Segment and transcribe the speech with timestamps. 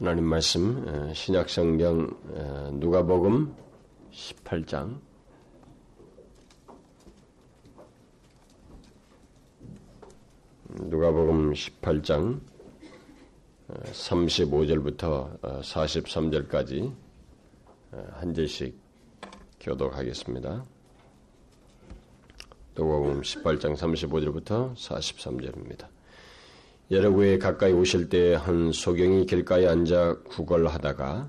[0.00, 3.54] 하나님 말씀 신약성경 누가복음
[4.10, 4.98] 18장
[10.70, 12.40] 누가복음 18장
[13.68, 16.96] 35절부터 43절까지
[17.92, 18.74] 한 절씩
[19.60, 20.64] 교독하겠습니다.
[22.74, 25.99] 누가복음 18장 35절부터 43절입니다.
[26.90, 31.28] 여러 구에 가까이 오실 때 한 소경이 길가에 앉아 구걸하다가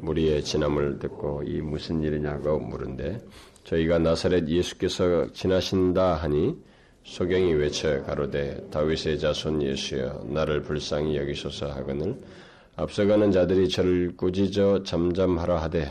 [0.00, 3.20] 무리의 진함을 듣고 이 무슨 일이냐고 물은데
[3.62, 6.56] 저희가 나사렛 예수께서 지나신다 하니
[7.04, 12.16] 소경이 외쳐 가로되 다윗의 자손 예수여 나를 불쌍히 여기소서 하거늘
[12.74, 15.88] 앞서가는 자들이 저를 꾸짖어 잠잠하라 하되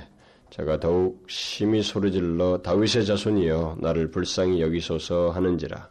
[0.50, 5.90] 제가 더욱 심히 소리질러 다윗의 자손이여 나를 불쌍히 여기소서 하는지라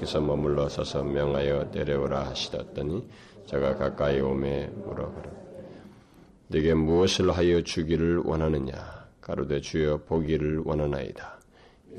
[0.00, 3.06] 주께서 머물러 서서 명하여 내려오라 하시더니
[3.46, 5.30] 제가 가까이 오매 물어가라.
[6.48, 8.74] 네게 무엇을 하여 주기를 원하느냐?
[9.20, 11.38] 가로되 주여 보기를 원하나이다.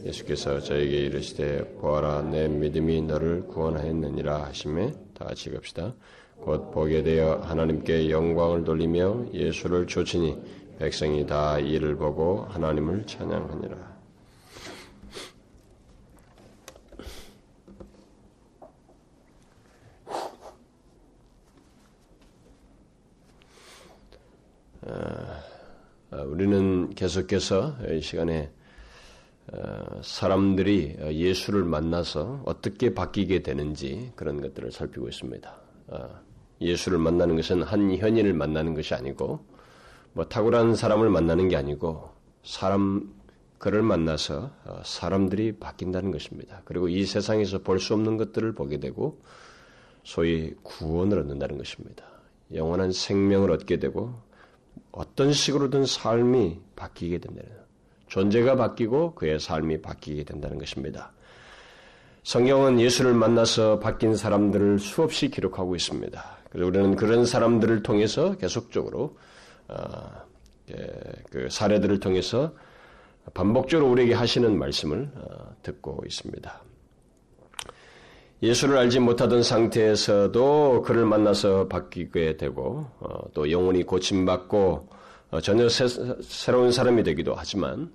[0.03, 5.93] 예수께서 저에게 이르시되 보아라 내 믿음이 너를 구원하였느니라 하심에 다 같이 갑시다.
[6.37, 10.37] 곧 보게 되어 하나님께 영광을 돌리며 예수를 조치니
[10.79, 13.75] 백성이 다 이를 보고 하나님을 찬양하니라.
[13.75, 13.91] 어,
[26.27, 28.49] 우리는 계속해서 이 시간에
[29.53, 35.55] 어, 사람들이 예수를 만나서 어떻게 바뀌게 되는지 그런 것들을 살피고 있습니다.
[35.87, 36.09] 어,
[36.61, 39.43] 예수를 만나는 것은 한 현인을 만나는 것이 아니고
[40.13, 42.11] 뭐 탁월한 사람을 만나는 게 아니고
[42.43, 43.13] 사람
[43.57, 44.51] 그를 만나서
[44.83, 46.61] 사람들이 바뀐다는 것입니다.
[46.65, 49.21] 그리고 이 세상에서 볼 수 없는 것들을 보게 되고
[50.03, 52.03] 소위 구원을 얻는다는 것입니다.
[52.53, 54.13] 영원한 생명을 얻게 되고
[54.91, 57.49] 어떤 식으로든 삶이 바뀌게 된다는
[58.07, 61.13] 존재가 바뀌고 그의 삶이 바뀌게 된다는 것입니다.
[62.23, 66.37] 성경은 예수를 만나서 바뀐 사람들을 수없이 기록하고 있습니다.
[66.49, 69.17] 그래서 우리는 그런 사람들을 통해서 계속적으로
[69.69, 69.77] 어,
[70.71, 70.87] 예,
[71.29, 72.53] 그 사례들을 통해서
[73.33, 76.61] 반복적으로 우리에게 하시는 말씀을 어, 듣고 있습니다.
[78.43, 84.89] 예수를 알지 못하던 상태에서도 그를 만나서 바뀌게 되고 어, 또 영혼이 고침받고
[85.31, 87.91] 어, 전혀 새, 로운 사람이 되기도 하지만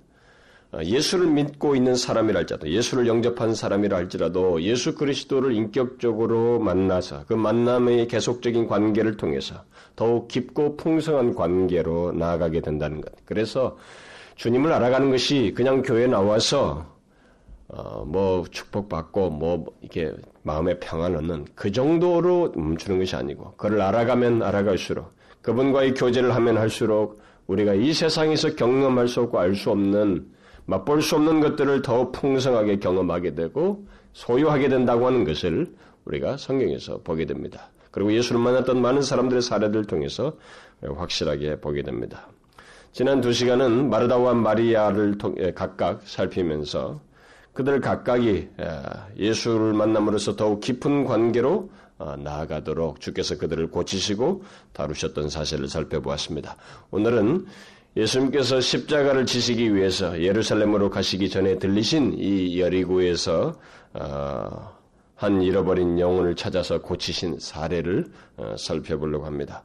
[0.71, 7.33] 어, 예수를 믿고 있는 사람이라 할지라도 예수를 영접한 사람이라 할지라도 예수 그리스도를 인격적으로 만나서 그
[7.33, 9.63] 만남의 계속적인 관계를 통해서
[9.97, 13.11] 더욱 깊고 풍성한 관계로 나아가게 된다는 것.
[13.25, 13.77] 그래서
[14.35, 16.96] 주님을 알아가는 것이 그냥 교회에 나와서
[17.69, 20.13] 어, 뭐 축복받고 뭐 이렇게
[20.43, 25.11] 마음의 평안을 얻는 그 정도로 멈추는 것이 아니고 그를 알아가면 알아갈수록
[25.41, 30.27] 그분과의 교제를 하면 할수록 우리가 이 세상에서 경험할 수 없고 알 수 없는
[30.65, 35.73] 맛볼 수 없는 것들을 더 풍성하게 경험하게 되고 소유하게 된다고 하는 것을
[36.05, 37.69] 우리가 성경에서 보게 됩니다.
[37.91, 40.33] 그리고 예수를 만났던 많은 사람들의 사례들을 통해서
[40.81, 42.27] 확실하게 보게 됩니다.
[42.91, 45.17] 지난 두 시간은 마르다와 마리아를
[45.55, 46.99] 각각 살피면서
[47.57, 48.49] 그들 각각이
[49.17, 56.55] 예수를 만남으로써 더욱 깊은 관계로 어, 나아가도록 주께서 그들을 고치시고 다루셨던 사실을 살펴보았습니다.
[56.91, 57.47] 오늘은
[57.95, 63.55] 예수님께서 십자가를 지시기 위해서 예루살렘으로 가시기 전에 들리신 이 여리고에서
[63.95, 64.77] 어,
[65.15, 68.05] 한 잃어버린 영혼을 찾아서 고치신 사례를
[68.37, 69.63] 어, 살펴보려고 합니다.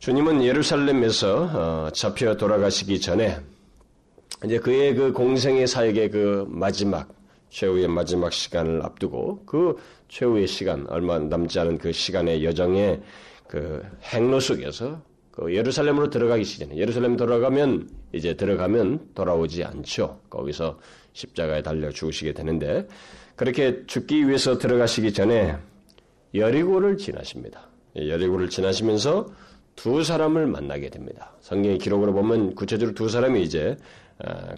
[0.00, 3.38] 주님은 예루살렘에서 잡혀 돌아가시기 전에
[4.44, 7.08] 이제 그의 그 공생의 사역의 그 마지막
[7.50, 9.76] 최후의 마지막 시간을 앞두고 그
[10.08, 13.00] 최후의 시간 얼마 남지 않은 그 시간의 여정의
[13.46, 15.00] 그 행로 속에서
[15.30, 20.20] 그 예루살렘으로 들어가기 시전에 예루살렘 돌아가면 이제 들어가면 돌아오지 않죠.
[20.30, 20.78] 거기서
[21.12, 22.86] 십자가에 달려 죽으시게 되는데
[23.36, 25.56] 그렇게 죽기 위해서 들어가시기 전에
[26.34, 27.68] 여리고를 지나십니다.
[27.96, 29.26] 여리고를 지나시면서
[29.76, 31.32] 두 사람을 만나게 됩니다.
[31.40, 34.03] 성경의 기록으로 보면 구체적으로 두 사람이 이제 어,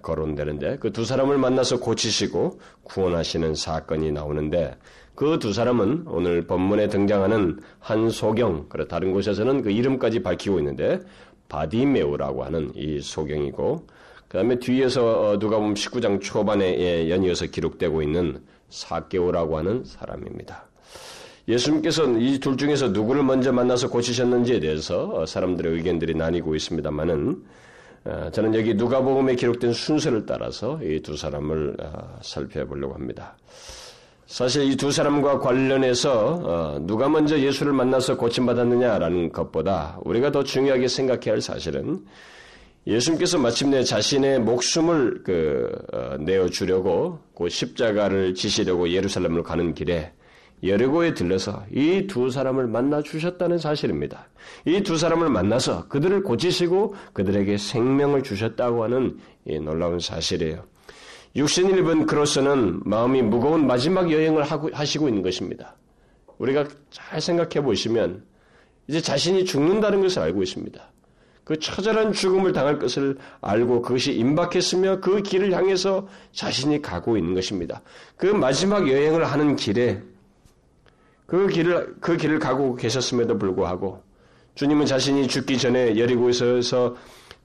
[0.02, 4.76] 거론되는데 그 두 사람을 만나서 고치시고 구원하시는 사건이 나오는데
[5.14, 11.00] 그 두 사람은 오늘 본문에 등장하는 한 소경, 그리고 다른 곳에서는 그 이름까지 밝히고 있는데
[11.48, 13.86] 바디메우라고 하는 이 소경이고
[14.28, 20.64] 그 다음에 뒤에서 어, 누가 보면 19장 초반에 예, 연이어서 기록되고 있는 사개오라고 하는 사람입니다.
[21.48, 27.55] 예수님께서는 이 둘 중에서 누구를 먼저 만나서 고치셨는지에 대해서 어, 사람들의 의견들이 나뉘고 있습니다만은 어,
[28.32, 33.36] 저는 여기 누가복음에 기록된 순서를 따라서 이 두 사람을 어, 살펴보려고 합니다.
[34.26, 40.88] 사실 이 두 사람과 관련해서 어, 누가 먼저 예수를 만나서 고침받았느냐라는 것보다 우리가 더 중요하게
[40.88, 42.04] 생각해야 할 사실은
[42.86, 50.12] 예수님께서 마침내 자신의 목숨을 그 어, 내어 주려고 그 십자가를 지시려고 예루살렘으로 가는 길에
[50.62, 54.28] 여리고에 들러서 이 두 사람을 만나 주셨다는 사실입니다.
[54.64, 60.64] 이 두 사람을 만나서 그들을 고치시고 그들에게 생명을 주셨다고 하는 이 놀라운 사실이에요.
[61.36, 65.76] 육신을 입은 그로서는 마음이 무거운 마지막 여행을 하고, 하시고 있는 것입니다.
[66.38, 68.24] 우리가 잘 생각해 보시면
[68.88, 70.80] 이제 자신이 죽는다는 것을 알고 있습니다.
[71.44, 77.82] 그 처절한 죽음을 당할 것을 알고 그것이 임박했으며 그 길을 향해서 자신이 가고 있는 것입니다.
[78.16, 80.02] 그 마지막 여행을 하는 길에
[81.26, 84.02] 그 길을 그 길을 가고 계셨음에도 불구하고
[84.54, 86.96] 주님은 자신이 죽기 전에 여리고에서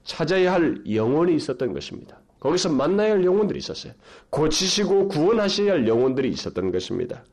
[0.04, 2.20] 찾아야 할 영혼이 있었던 것입니다.
[2.40, 3.92] 거기서 만나야 할 영혼들이 있었어요.
[4.30, 7.24] 고치시고 구원하셔야 할 영혼들이 있었던 것입니다.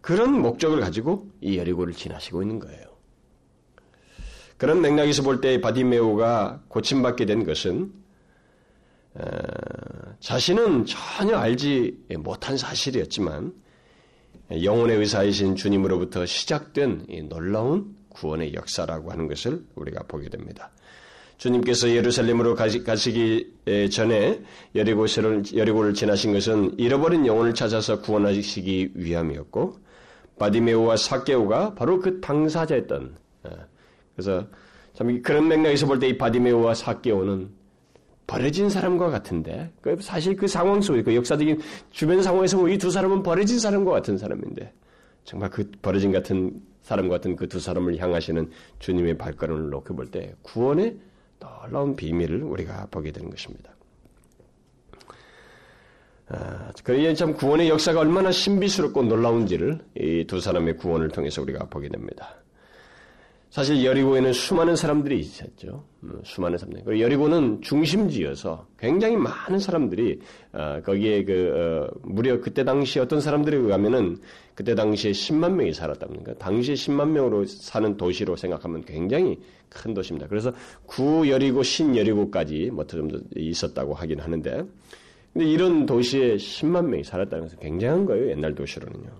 [0.00, 2.84] 그런 목적을 가지고 이 여리고를 지나시고 있는 거예요.
[4.56, 7.92] 그런 맥락에서 볼 때 바디메오가 고침받게 된 것은
[9.14, 9.26] 어,
[10.20, 13.52] 자신은 전혀 알지 못한 사실이었지만
[14.50, 20.70] 영혼의 의사이신 주님으로부터 시작된 놀라운 구원의 역사라고 하는 것을 우리가 보게 됩니다.
[21.38, 23.54] 주님께서 예루살렘으로 가시기
[23.90, 24.42] 전에
[24.74, 29.78] 여리고를, 여리고를 지나신 것은 잃어버린 영혼을 찾아서 구원하시기 위함이었고
[30.38, 33.14] 바디메오와 사케오가 바로 그 당사자였던
[33.44, 33.50] 어,
[34.16, 34.46] 그래서
[34.94, 37.59] 참 그런 맥락에서 볼 때 이 바디메오와 사케오는
[38.30, 41.60] 버려진 사람과 같은데 그 사실 그 상황 속에 그 역사적인
[41.90, 44.72] 주변 상황에서 이두 사람은 버려진 사람과 같은 사람인데
[45.24, 48.48] 정말 그 버려진 같은 사람 같은 그 두 사람을 향하시는
[48.78, 50.96] 주님의 발걸음을 놓고 볼 때 구원의
[51.40, 53.72] 놀라운 비밀을 우리가 보게 되는 것입니다.
[56.28, 61.88] 아, 그러기에 참 구원의 역사가 얼마나 신비스럽고 놀라운지를 이 두 사람의 구원을 통해서 우리가 보게
[61.88, 62.36] 됩니다.
[63.50, 65.82] 사실 여리고에는 수많은 사람들이 있었죠.
[66.04, 67.00] 음, 수많은 사람들.
[67.00, 70.20] 여리고는 중심지여서 굉장히 많은 사람들이
[70.52, 74.18] 어, 거기에 그 어, 무려 그때 당시 어떤 사람들에 의하면은
[74.54, 76.34] 그때 당시에 10만 명이 살았답니다.
[76.34, 79.36] 당시에 10만 명으로 사는 도시로 생각하면 굉장히
[79.68, 80.28] 큰 도시입니다.
[80.28, 80.52] 그래서
[80.86, 84.64] 구 여리고 신 여리고까지 뭐좀 있었다고 하긴 하는데
[85.32, 88.30] 근데 이런 도시에 10만 명이 살았다는 것은 굉장한 거예요.
[88.30, 89.10] 옛날 도시로는요.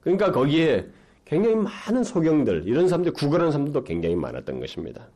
[0.00, 0.86] 그러니까 거기에
[1.28, 5.06] 굉장히 많은 소경들, 이런 사람들, 구걸하는 사람들도 굉장히 많았던 것입니다.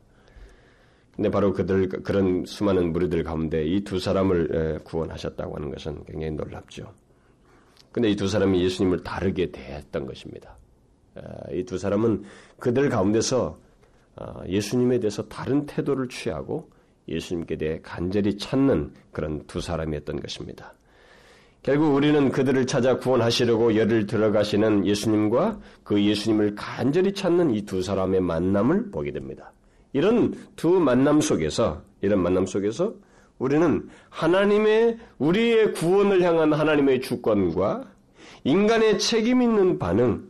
[1.15, 6.93] 근데 바로 그들, 그런 수많은 무리들 가운데 이 두 사람을 구원하셨다고 하는 것은 굉장히 놀랍죠.
[7.91, 10.55] 근데 이 두 사람이 예수님을 다르게 대했던 것입니다.
[11.51, 12.23] 이 두 사람은
[12.59, 13.57] 그들 가운데서
[14.15, 16.69] 어, 예수님에 대해서 다른 태도를 취하고
[17.07, 20.73] 예수님께 대해 간절히 찾는 그런 두 사람이었던 것입니다.
[21.63, 28.19] 결국 우리는 그들을 찾아 구원하시려고 열을 들어가시는 예수님과 그 예수님을 간절히 찾는 이 두 사람의
[28.19, 29.53] 만남을 보게 됩니다.
[29.93, 32.93] 이런 두 만남 속에서, 이런 만남 속에서
[33.39, 37.85] 우리는 하나님의, 우리의 구원을 향한 하나님의 주권과
[38.43, 40.27] 인간의 책임 있는 반응,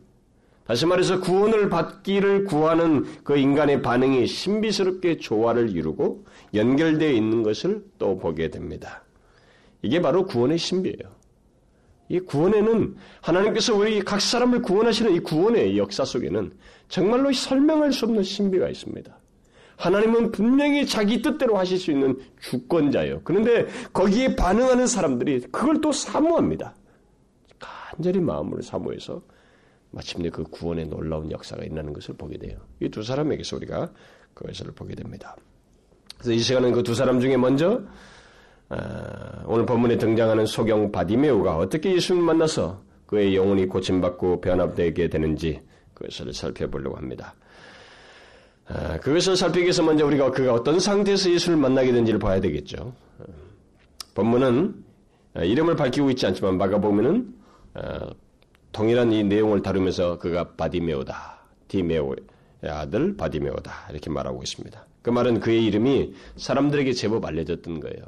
[0.67, 8.19] 다시 말해서 구원을 받기를 구하는 그 인간의 반응이 신비스럽게 조화를 이루고 연결되어 있는 것을 또
[8.19, 9.03] 보게 됩니다.
[9.81, 11.12] 이게 바로 구원의 신비예요.
[12.09, 16.51] 이 구원에는 하나님께서 우리 각 사람을 구원하시는 이 구원의 역사 속에는
[16.89, 19.17] 정말로 설명할 수 없는 신비가 있습니다.
[19.77, 23.21] 하나님은 분명히 자기 뜻대로 하실 수 있는 주권자예요.
[23.23, 26.75] 그런데 거기에 반응하는 사람들이 그걸 또 사모합니다.
[27.59, 29.21] 간절히 마음으로 사모해서
[29.91, 32.57] 마침내 그 구원의 놀라운 역사가 일어나는 것을 보게 돼요.
[32.81, 33.91] 이 두 사람에게서 우리가
[34.33, 35.35] 그것을 보게 됩니다.
[36.17, 37.87] 그래서 이 시간은 그 두 사람 중에 먼저 아,
[39.45, 45.61] 오늘 본문에 등장하는 소경 바디메우가 어떻게 예수님을 만나서 그의 영혼이 고침받고 변화되게 되는지
[45.93, 47.35] 그것을 살펴보려고 합니다.
[48.65, 52.93] 아, 그것을 살피기 위해서 먼저 우리가 그가 어떤 상태에서 예수를 만나게 된지를 봐야 되겠죠.
[54.15, 54.73] 본문은
[55.35, 57.33] 이름을 밝히고 있지 않지만 마가보면은
[58.71, 62.17] 동일한 이 내용을 다루면서 그가 바디메오다, 디메오의
[62.63, 64.85] 아들 바디메오다 이렇게 말하고 있습니다.
[65.01, 68.05] 그 말은 그의 이름이 사람들에게 제법 알려졌던 거예요.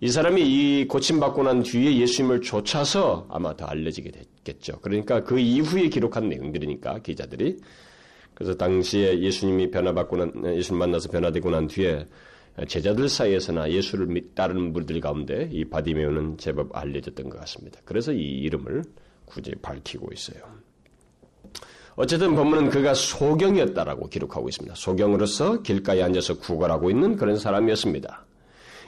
[0.00, 4.78] 이 사람이 이 고침받고 난 뒤에 예수님을 쫓아서 아마 더 알려지게 됐겠죠.
[4.80, 7.58] 그러니까 그 이후에 기록한 내용들이니까 기자들이
[8.34, 12.06] 그래서 당시에 예수님이 변화받고 난 예수님 만나서 변화되고 난 뒤에
[12.68, 17.80] 제자들 사이에서나 예수를 따르는 분들 가운데 이 바디메오는 제법 알려졌던 것 같습니다.
[17.84, 18.84] 그래서 이 이름을
[19.24, 20.40] 굳이 밝히고 있어요.
[21.96, 24.76] 어쨌든 본문은 그가 소경이었다라고 기록하고 있습니다.
[24.76, 28.27] 소경으로서 길가에 앉아서 구걸하고 있는 그런 사람이었습니다.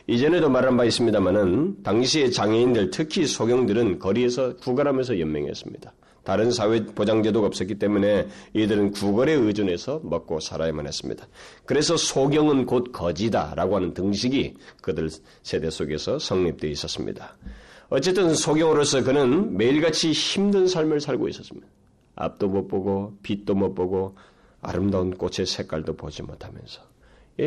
[0.07, 5.92] 이전에도 말한 바 있습니다만은 당시의 장애인들 특히 소경들은 거리에서 구걸하면서 연명했습니다.
[6.25, 11.26] 다른 사회 보장 제도가 없었기 때문에 이들은 구걸에 의존해서 먹고 살아야만 했습니다.
[11.64, 15.09] 그래서 소경은 곧 거지다라고 하는 등식이 그들
[15.42, 17.37] 세대 속에서 성립되어 있었습니다.
[17.88, 21.66] 어쨌든 소경으로서 그는 매일같이 힘든 삶을 살고 있었습니다.
[22.14, 24.16] 앞도 못 보고 빛도 못 보고
[24.61, 26.89] 아름다운 꽃의 색깔도 보지 못하면서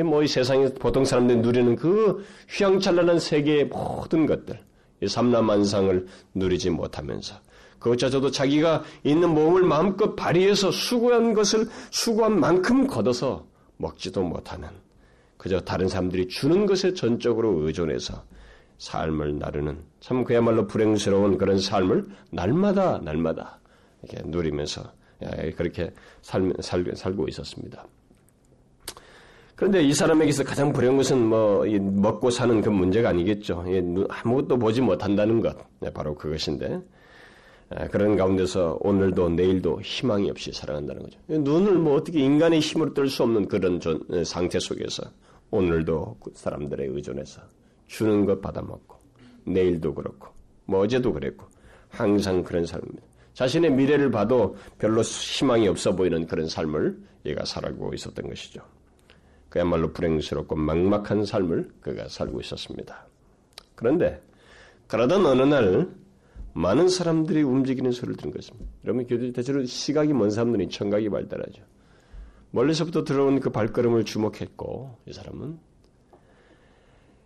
[0.01, 4.59] 뭐이 세상에 보통 사람들이 누리는 그 휘황찬란한 세계의 모든 것들,
[5.01, 7.35] 이 삼라만상을 누리지 못하면서
[7.79, 13.45] 그것조차도 자기가 있는 몸을 마음껏 발휘해서 수고한 것을 수고한 만큼 걷어서
[13.77, 14.69] 먹지도 못하는
[15.37, 18.23] 그저 다른 사람들이 주는 것에 전적으로 의존해서
[18.77, 23.59] 삶을 나르는 참 그야말로 불행스러운 그런 삶을 날마다 날마다
[24.01, 24.83] 이렇게 누리면서
[25.57, 27.85] 그렇게 살, 살, 살고 있었습니다.
[29.63, 33.63] 그런데 이 사람에게서 가장 불행한 것은 뭐 먹고 사는 그 문제가 아니겠죠.
[34.09, 36.81] 아무것도 보지 못한다는 것, 네, 바로 그것인데
[37.89, 41.17] 그런 가운데서 오늘도 내일도 희망이 없이 살아간다는 거죠.
[41.27, 43.79] 눈을 뭐 어떻게 인간의 힘으로 뜰 수 없는 그런
[44.25, 45.03] 상태 속에서
[45.49, 47.41] 오늘도 그 사람들의 의존해서
[47.87, 48.97] 주는 것 받아먹고
[49.45, 50.27] 내일도 그렇고
[50.65, 51.45] 뭐 어제도 그랬고
[51.87, 53.01] 항상 그런 삶입니다.
[53.33, 58.61] 자신의 미래를 봐도 별로 희망이 없어 보이는 그런 삶을 얘가 살아가고 있었던 것이죠.
[59.53, 63.05] 그야말로 불행스럽고 막막한 삶을 그가 살고 있었습니다.
[63.75, 64.19] 그런데
[64.87, 65.93] 그러던 어느 날
[66.53, 68.67] 많은 사람들이 움직이는 소리를 들은 것입니다.
[68.83, 71.61] 여러분 대체로 시각이 먼 사람들이 청각이 발달하죠.
[72.49, 75.59] 멀리서부터 들어온 그 발걸음을 주목했고 이 사람은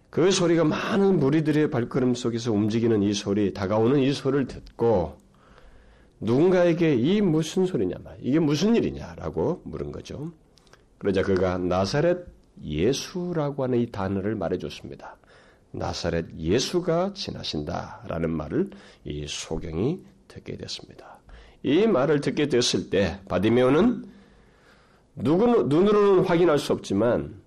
[0.10, 5.16] 그 소리가 많은 무리들의 발걸음 속에서 움직이는 이 소리, 다가오는 이 소리를 듣고
[6.20, 10.34] 누군가에게 이 무슨 소리냐, 이게 무슨 일이냐라고 물은 거죠.
[10.98, 12.26] 그러자 그가 나사렛
[12.62, 15.18] 예수라고 하는 이 단어를 말해줬습니다.
[15.72, 18.72] 나사렛 예수가 지나신다라는 말을
[19.04, 21.20] 이 소경이 듣게 됐습니다.
[21.64, 24.06] 이 말을 듣게 됐을 때 바디메오는
[25.16, 27.42] 눈으로는 확인할 수 없지만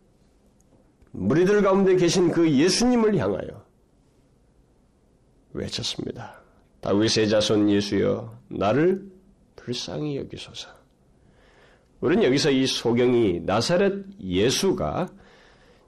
[1.12, 3.64] 무리들 가운데 계신 그 예수님을 향하여
[5.52, 6.40] 외쳤습니다.
[6.80, 9.10] 다윗의 자손 예수여 나를
[9.56, 10.79] 불쌍히 여기소서.
[12.00, 15.08] 우리는 여기서 이 소경이 나사렛 예수가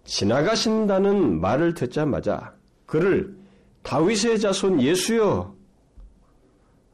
[0.04, 2.54] 지나가신다는 말을 듣자마자
[2.87, 3.35] 그를
[3.83, 5.54] 다윗의 자손 예수여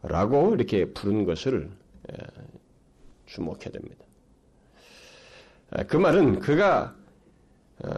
[0.02, 1.70] 라고 이렇게 부른 것을
[3.26, 4.04] 주목해야 됩니다.
[5.86, 6.94] 그 말은 그가
[7.84, 7.90] 어,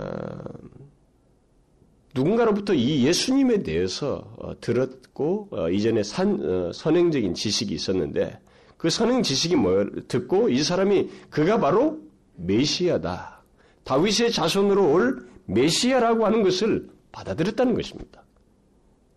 [2.15, 8.39] 누군가로부터 이 예수님에 대해서 어, 들었고 어, 이전에 산, 선행적인 지식이 있었는데
[8.81, 12.01] 그 선행 지식이 뭐 듣고 이 사람이 그가 바로
[12.37, 13.43] 메시아다.
[13.85, 18.23] 다윗의 자손으로 올 메시아라고 하는 것을 받아들였다는 것입니다.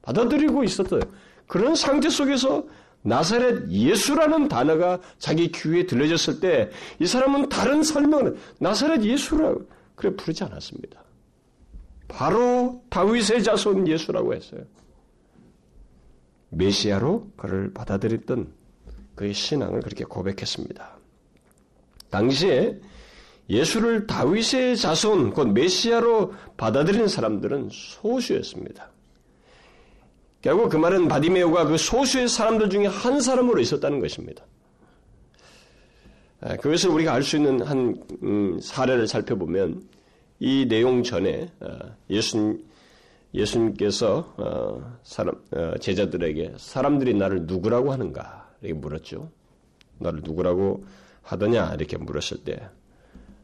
[0.01, 0.99] 받아들이고 있었어요.
[1.47, 2.65] 그런 상태 속에서
[3.03, 9.55] 나사렛 예수라는 단어가 자기 귀에 들려졌을 때 이 사람은 다른 설명을 나사렛 예수라
[9.95, 11.01] 그래 부르지 않았습니다.
[12.09, 14.65] 바로 다윗의 자손 예수라고 했어요.
[16.49, 18.62] 메시아로 그를 받아들였던
[19.15, 20.97] 그의 신앙을 그렇게 고백했습니다.
[22.09, 22.79] 당시에
[23.49, 28.89] 예수를 다윗의 자손, 곧 메시아로 받아들이는 사람들은 소수였습니다.
[30.41, 34.45] 결국 그 말은 바디메오가 그 소수의 사람들 중에 한 사람으로 있었다는 것입니다.
[36.41, 39.81] 아, 그것을 우리가 알 수 있는 한 음, 사례를 살펴보면
[40.39, 41.67] 이 내용 전에 어,
[42.09, 42.59] 예수
[43.33, 49.29] 예수님께서 어, 사람 어, 제자들에게 사람들이 나를 누구라고 하는가 이렇게 물었죠.
[49.99, 50.83] 나를 누구라고
[51.21, 52.69] 하더냐 이렇게 물었을 때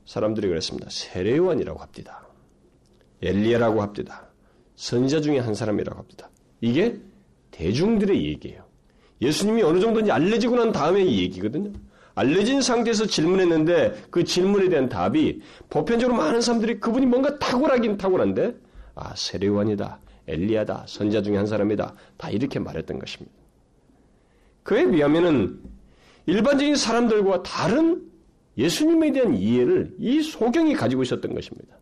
[0.05, 0.87] 사람들이 그랬습니다.
[0.89, 2.27] 세례요한이라고 합디다.
[3.21, 4.27] 엘리야라고 합디다.
[4.75, 6.29] 선자 중에 한 사람이라고 합디다.
[6.61, 6.97] 이게
[7.51, 8.63] 대중들의 얘기예요.
[9.21, 11.71] 예수님이 어느 정도인지 알려지고 난 다음에 이 얘기거든요.
[12.15, 18.55] 알려진 상태에서 질문했는데 그 질문에 대한 답이 보편적으로 많은 사람들이 그분이 뭔가 탁월하긴 탁월한데
[18.95, 23.38] 아 세례관이다, 엘리야다, 선자 중에 한 사람이다 다 이렇게 말했던 것입니다.
[24.69, 25.59] 그에 비하면은
[26.27, 28.03] 일반적인 사람들과 다른
[28.55, 31.75] 예수님에 대한 이해를 이 소경이 가지고 있었던 것입니다.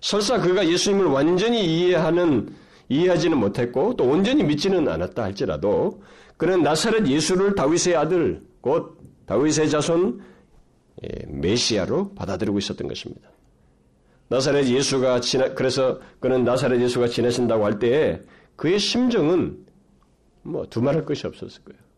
[0.00, 2.54] 설사 그가 예수님을 완전히 이해하는
[2.88, 6.02] 이해하지는 못했고 또 온전히 믿지는 않았다 할지라도
[6.38, 10.22] 그는 나사렛 예수를 다윗의 아들 곧 다윗의 자손
[11.04, 13.28] 예, 메시아로 받아들이고 있었던 것입니다.
[14.28, 18.22] 나사렛 예수가 지나 그래서 그는 나사렛 예수가 지나신다고 할 때에
[18.56, 19.66] 그의 심정은
[20.42, 21.89] 뭐 두말할 것이 없었을 거예요.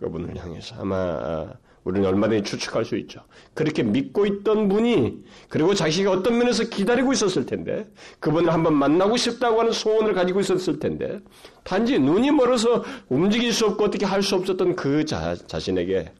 [0.00, 1.52] 그분을 향해서 아마
[1.84, 3.22] 우리는 얼마든지 추측할 수 있죠.
[3.54, 7.86] 그렇게 믿고 있던 분이 그리고 자기가 어떤 면에서 기다리고 있었을 텐데
[8.18, 11.20] 그분을 한번 만나고 싶다고 하는 소원을 가지고 있었을 텐데
[11.62, 16.12] 단지 눈이 멀어서 움직일 수 없고 어떻게 할 수 없었던 그 자, 자신에게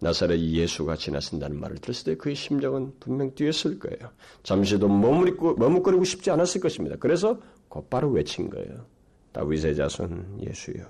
[0.00, 4.12] 나사렛 예수가 지나신다는 말을 들었을 때 그의 심정은 분명 뛰었을 거예요.
[4.44, 6.96] 잠시도 머무르고, 머뭇거리고 싶지 않았을 것입니다.
[7.00, 8.86] 그래서 곧바로 외친 거예요.
[9.32, 10.84] 다윗의 자손 예수여,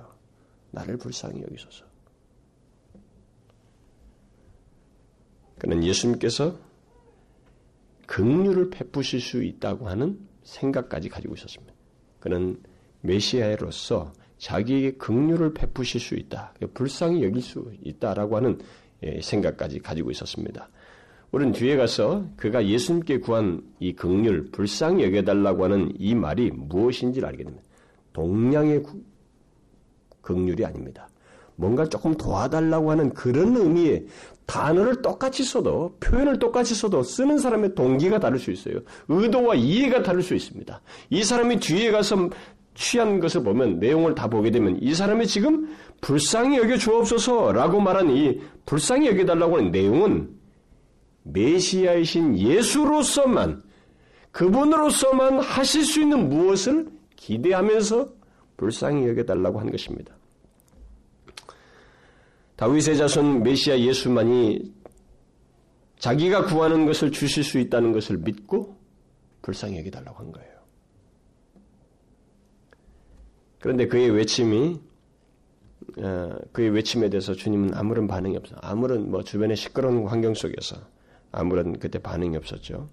[0.71, 1.85] 나를 불쌍히 여기소서.
[5.59, 6.57] 그는 예수님께서
[8.07, 11.75] 긍휼을 베푸실 수 있다고 하는 생각까지 가지고 있었습니다.
[12.21, 12.61] 그는
[13.01, 18.59] 메시아로서 자기에게 긍휼을 베푸실 수 있다, 불쌍히 여길 수 있다라고 하는
[19.03, 20.69] 예, 생각까지 가지고 있었습니다.
[21.31, 27.45] 우리는 뒤에 가서 그가 예수님께 구한 이 긍휼, 불쌍히 여겨달라고 하는 이 말이 무엇인지를 알게
[27.45, 27.65] 됩니다.
[28.13, 28.83] 동량의
[30.29, 31.09] 긍휼이 아닙니다.
[31.57, 34.07] 뭔가 조금 도와달라고 하는 그런 의미의
[34.47, 38.81] 단어를 똑같이 써도 표현을 똑같이 써도 쓰는 사람의 동기가 다를 수 있어요.
[39.09, 40.81] 의도와 이해가 다를 수 있습니다.
[41.11, 42.31] 이 사람이 뒤에 가서
[42.75, 45.69] 취한 것을 보면 내용을 다 보게 되면 이 사람이 지금
[46.01, 50.31] 불쌍히 여겨 주옵소서라고 말한 이 불쌍히 여겨 달라고 하는 내용은
[51.25, 53.63] 메시아이신 예수로서만
[54.31, 58.09] 그분으로서만 하실 수 있는 무엇을 기대하면서
[58.57, 60.18] 불쌍히 여겨 달라고 한 것입니다.
[62.59, 64.75] 다윗의 자손 메시아 예수만이
[66.01, 68.77] 자기가 구하는 것을 주실 수 있다는 것을 믿고
[69.43, 70.51] 불쌍히 여겨달라고 한 거예요.
[73.61, 74.81] 그런데 그의 외침이
[75.99, 78.57] 어, 그의 외침에 대해서 주님은 아무런 반응이 없어.
[78.61, 80.77] 아무런 뭐 주변의 시끄러운 환경 속에서
[81.31, 82.89] 아무런 그때 반응이 없었죠.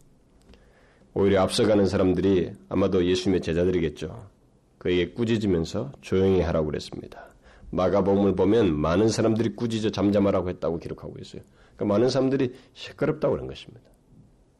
[1.16, 4.30] 오히려 앞서가는 사람들이 아마도 예수님의 제자들이겠죠.
[4.78, 7.35] 그에게 꾸짖으면서 조용히 하라고 그랬습니다.
[7.72, 11.42] 마가복음을 보면 많은 사람들이 꾸짖어 잠잠하라고 했다고 기록하고 있어요.
[11.76, 13.82] 그러니까 많은 사람들이 시끄럽다고 그런 것입니다.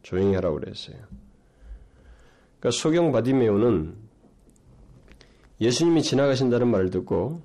[0.02, 0.98] 조용히 하라고 그랬어요.
[2.60, 3.96] 그러니까 소경 바디메오는
[5.62, 7.42] 예수님이 지나가신다는 말을 듣고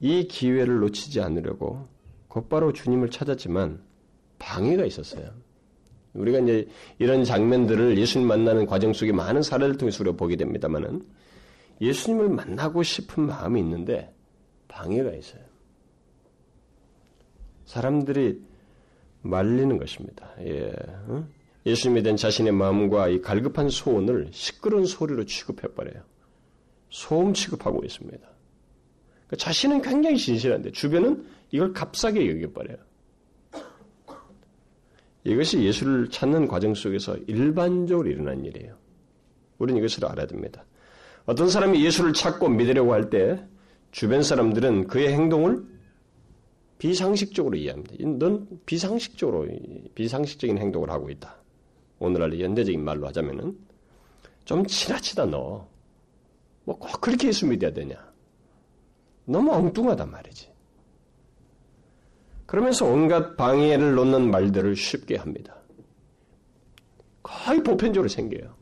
[0.00, 1.88] 이 기회를 놓치지 않으려고
[2.28, 3.80] 곧바로 주님을 찾았지만
[4.38, 5.30] 방해가 있었어요.
[6.14, 11.02] 우리가 이제 이런 장면들을 예수님 만나는 과정 속에 많은 사례를 통해서 우리가 보게 됩니다만은
[11.80, 14.14] 예수님을 만나고 싶은 마음이 있는데
[14.68, 15.42] 방해가 있어요.
[17.66, 18.40] 사람들이
[19.22, 20.30] 말리는 것입니다.
[20.40, 20.72] 예.
[21.66, 26.02] 예수님에 대한 자신의 마음과 이 갈급한 소원을 시끄러운 소리로 취급해버려요.
[26.90, 28.18] 소음 취급하고 있습니다.
[28.18, 32.78] 그러니까 자신은 굉장히 진실한데 주변은 이걸 값싸게 여겨버려요.
[35.24, 38.76] 이것이 예수를 찾는 과정 속에서 일반적으로 일어난 일이에요.
[39.58, 40.64] 우리는 이것을 알아야 됩니다.
[41.28, 43.46] 어떤 사람이 예수를 찾고 믿으려고 할 때
[43.90, 45.62] 주변 사람들은 그의 행동을
[46.78, 47.96] 비상식적으로 이해합니다.
[48.18, 49.46] 넌 비상식적으로
[49.94, 51.36] 비상식적인 행동을 하고 있다.
[51.98, 53.58] 오늘날 현대적인 말로 하자면은
[54.46, 55.68] 좀 지나치다 너.
[56.64, 57.96] 뭐 꼭 그렇게 예수 믿어야 되냐?
[59.26, 60.50] 너무 엉뚱하단 말이지.
[62.46, 65.54] 그러면서 온갖 방해를 놓는 말들을 쉽게 합니다.
[67.22, 68.57] 거의 보편적으로 생겨요.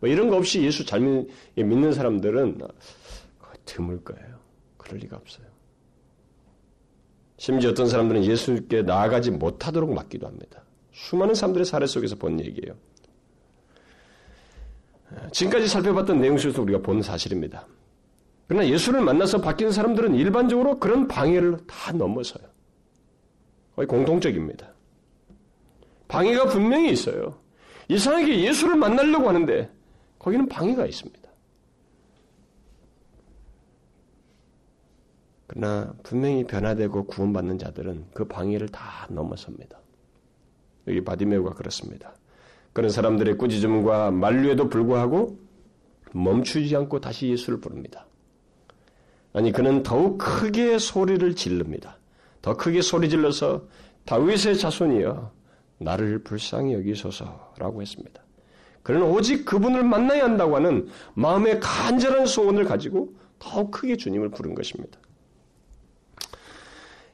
[0.00, 2.58] 뭐 이런 거 없이 예수 잘 믿 는 사람들은
[3.64, 4.38] 드물 거예요.
[4.76, 5.46] 그럴 리가 없어요.
[7.36, 10.62] 심지어 어떤 사람들은 예수께 나아가지 못하도록 막기도 합니다.
[10.92, 12.74] 수많은 사람들의 사례 속에서 본 얘기예요.
[15.32, 17.66] 지금까지 살펴봤던 내용 속에서 우리가 본 사실입니다.
[18.46, 22.44] 그러나 예수를 만나서 바뀐 사람들은 일반적으로 그런 방해를 다 넘어서요.
[23.76, 24.72] 거의 공통적입니다.
[26.08, 27.38] 방해가 분명히 있어요.
[27.88, 29.70] 이상하게 예수를 만나려고 하는데
[30.28, 31.26] 거기는 방해가 있습니다.
[35.46, 39.78] 그러나 분명히 변화되고 구원받는 자들은 그 방해를 다 넘어섭니다.
[40.86, 42.14] 여기 바디메우가 그렇습니다.
[42.74, 45.38] 그런 사람들의 꾸짖음과 만류에도 불구하고
[46.12, 48.06] 멈추지 않고 다시 예수를 부릅니다.
[49.32, 51.96] 아니 그는 더욱 크게 소리를 질릅니다.
[52.42, 53.66] 더 크게 소리 질러서
[54.04, 55.32] 다윗의 자손이여
[55.78, 58.27] 나를 불쌍히 여기소서라고 했습니다.
[58.88, 64.98] 그는 오직 그분을 만나야 한다고 하는 마음의 간절한 소원을 가지고 더욱 크게 주님을 부른 것입니다.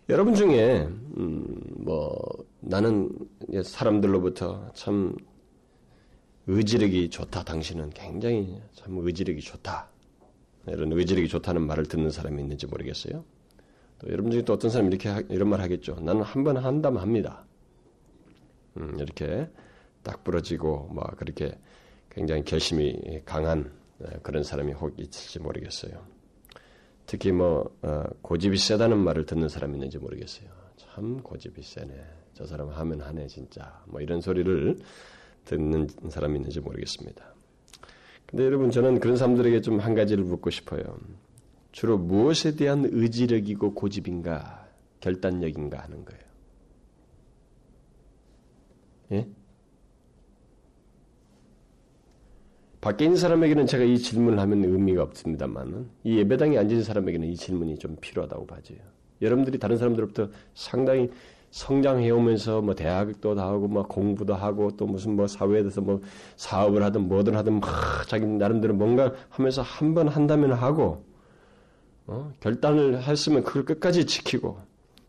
[0.09, 1.45] 여러분 중에 음,
[1.79, 2.17] 뭐
[2.61, 3.11] 나는
[3.65, 5.17] 사람들로부터 참
[6.47, 7.43] 의지력이 좋다.
[7.43, 9.89] 당신은 굉장히 참 의지력이 좋다.
[10.69, 13.25] 이런 의지력이 좋다는 말을 듣는 사람이 있는지 모르겠어요.
[13.99, 15.97] 또 여러분 중에 또 어떤 사람이 이렇게 하, 이런 말 하겠죠.
[16.01, 17.45] 나는 한 번 한다면 합니다.
[18.77, 19.49] 음, 이렇게
[20.05, 21.59] 딱 부러지고 막 그렇게
[22.11, 26.01] 굉장히 결심이 강한 네, 그런 사람이 혹 있을지 모르겠어요.
[27.07, 30.49] 특히 뭐 어, 고집이 세다는 말을 듣는 사람이 있는지 모르겠어요.
[30.77, 31.93] 참 고집이 세네.
[32.35, 33.83] 저 사람 하면 하네 진짜.
[33.87, 34.79] 뭐 이런 소리를
[35.45, 37.35] 듣는 사람이 있는지 모르겠습니다.
[38.27, 40.99] 근데 여러분 저는 그런 사람들에게 좀 한 가지를 묻고 싶어요.
[41.73, 44.69] 주로 무엇에 대한 의지력이고 고집인가
[45.01, 46.23] 결단력인가 하는 거예요.
[49.13, 49.29] 예?
[52.85, 57.79] 밖에 있는 사람에게는 제가 이 질문을 하면 의미가 없습니다만은 이 예배당에 앉은 사람에게는 이 질문이
[57.79, 58.77] 좀 필요하다고 봐져요.
[59.23, 61.09] 여러분들이 다른 사람들로부터 상당히
[61.51, 66.03] 성장해 오면서 뭐 대학도 나오고 뭐 공부도 하고 또 무슨 뭐 사회에 대해서 뭐
[66.37, 71.07] 사업을 하든 뭐든 하든 막 자기 나름대로 뭔가 하면서 한 번 한다면 하고
[72.07, 72.33] 어?
[72.41, 74.59] 결단을 했으면 그걸 끝까지 지키고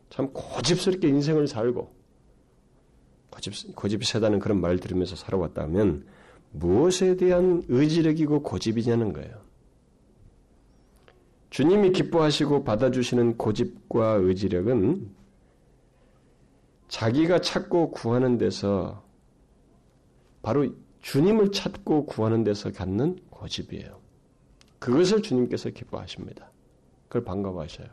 [0.08, 1.92] 참 고집스럽게 인생을 살고
[3.28, 6.15] 고집 고집이 세다는 그런 말 들으면서 살아왔다면
[6.58, 9.46] 무엇에 대한 의지력이고 고집이냐는 거예요.
[11.50, 15.10] 주님이 기뻐하시고 받아주시는 고집과 의지력은
[16.88, 19.04] 자기가 찾고 구하는 데서
[20.42, 20.68] 바로
[21.02, 24.00] 주님을 찾고 구하는 데서 갖는 고집이에요.
[24.78, 26.50] 그것을 주님께서 기뻐하십니다.
[27.08, 27.88] 그걸 반가워하셔요.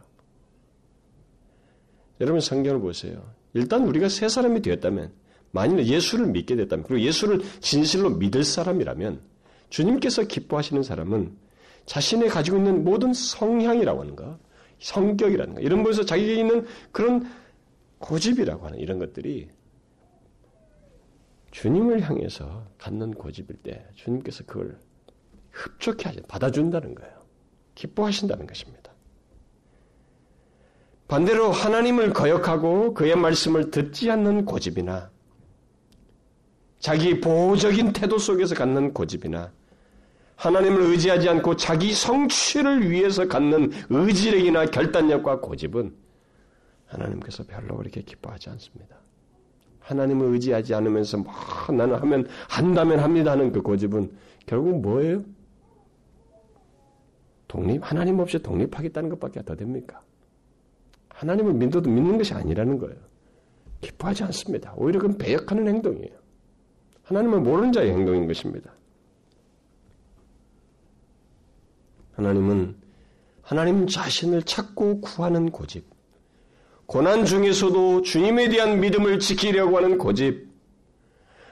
[2.21, 3.23] 여러분 성경을 보세요.
[3.53, 5.11] 일단 우리가 새 사람이 되었다면
[5.53, 9.21] 만일 예수를 믿게 됐다면 그리고 예수를 진실로 믿을 사람이라면
[9.69, 11.37] 주님께서 기뻐하시는 사람은
[11.85, 14.39] 자신이 가지고 있는 모든 성향이라고 하는 거,
[14.79, 17.29] 성격이라는 거, 이런 것에서 자기에게 있는 그런
[17.99, 19.47] 고집이라고 하는 이런 것들이
[21.51, 24.79] 주님을 향해서 갖는 고집일 때 주님께서 그걸
[25.51, 27.13] 흡족해 하시 받아준다는 거예요.
[27.75, 28.91] 기뻐하신다는 것입니다.
[31.07, 35.12] 반대로 하나님을 거역하고 그의 말씀을 듣지 않는 고집이나
[36.83, 39.53] 자기 보호적인 태도 속에서 갖는 고집이나
[40.35, 45.95] 하나님을 의지하지 않고 자기 성취를 위해서 갖는 의지력이나 결단력과 고집은
[46.87, 48.97] 하나님께서 별로 그렇게 기뻐하지 않습니다.
[49.79, 51.33] 하나님을 의지하지 않으면서 뭐
[51.73, 54.11] 나는 하면 한다면 합니다 하는 그 고집은
[54.45, 55.23] 결국 뭐예요?
[57.47, 60.01] 독립 하나님 없이 독립하겠다는 것밖에 더 됩니까?
[61.07, 62.97] 하나님을 믿어도 믿는 것이 아니라는 거예요.
[63.79, 64.73] 기뻐하지 않습니다.
[64.75, 66.22] 오히려 그건 배역하는 행동이에요.
[67.03, 68.71] 하나님을 모르는 자의 행동인 것입니다.
[72.15, 72.75] 하나님은
[73.41, 75.85] 하나님 자신을 찾고 구하는 고집,
[76.85, 80.47] 고난 중에서도 주님에 대한 믿음을 지키려고 하는 고집,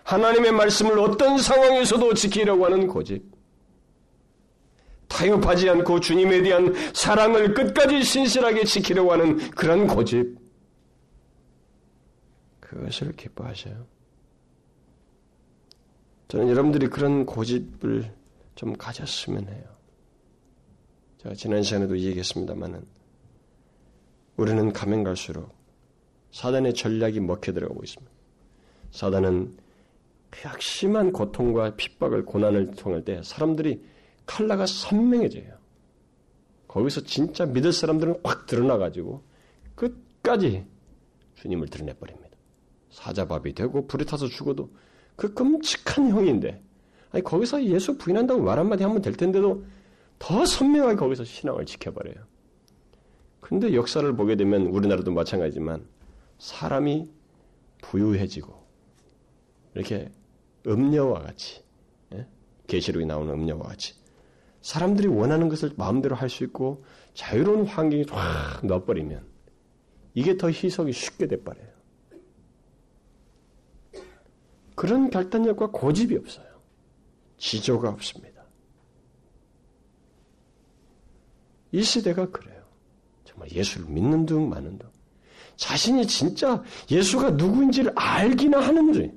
[0.04, 3.24] 하나님의 말씀을 어떤 상황에서도 지키려고 하는 고집,
[5.08, 10.40] 타협하지 않고 주님에 대한 사랑을 끝까지 신실하게 지키려고 하는 그런 고집,
[12.62, 13.86] 그것을 기뻐하셔요.
[16.32, 18.10] 저는 여러분들이 그런 고집을
[18.56, 19.66] 좀 가졌으면 해요.
[21.18, 22.86] 제가 지난 시간에도 얘기했습니다만은
[24.38, 25.54] 우리는 가면 갈수록
[26.32, 28.10] 사단의 전략이 먹혀 들어가고 있습니다.
[28.92, 29.58] 사단은
[30.30, 33.84] 그약심한 고통과 핍박을 고난을 통할 때 사람들이
[34.26, 35.54] 칼라가 선명해져요.
[36.70, 39.22] 거기서 진짜 믿을 사람들은 확 드러나가지고
[39.76, 40.66] 끝까지
[41.36, 42.38] 주님을 드러내버립니다.
[42.90, 44.70] 사자밥이 되고 불에 타서 죽어도
[45.22, 46.64] 그 끔찍한 형인데,
[47.12, 49.64] 아니, 거기서 예수 부인한다고 말 한마디 하면 될 텐데도
[50.18, 52.16] 더 선명하게 거기서 신앙을 지켜버려요.
[53.40, 55.86] 근데 역사를 보게 되면 우리나라도 마찬가지지만
[56.40, 57.08] 사람이
[57.84, 58.52] 부유해지고
[59.76, 60.10] 이렇게
[60.66, 61.62] 음녀와 같이
[62.16, 62.26] 예?
[62.66, 63.94] 계시록에 나오는 음녀와 같이
[64.62, 69.24] 사람들이 원하는 것을 마음대로 할 수 있고 자유로운 환경이 확 넣어버리면
[70.16, 71.71] 이게 더 희석이 쉽게 돼버려요.
[74.76, 76.46] 그런 결단력과 고집이 없어요.
[77.38, 78.44] 지조가 없습니다.
[81.72, 82.62] 이 시대가 그래요.
[83.24, 84.90] 정말 예수를 믿는 둥 마는 둥.
[85.56, 89.12] 자신이 진짜 예수가 누구인지를 알기나 하는지,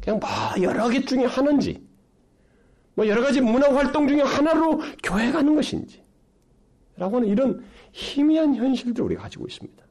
[0.00, 0.28] 그냥 뭐
[0.62, 1.82] 여러 개 중에 하는지,
[2.94, 6.02] 뭐 여러 가지 문화 활동 중에 하나로 교회 가는 것인지,
[6.96, 9.85] 라고 하는 이런 희미한 현실들을 우리가 가지고 있습니다.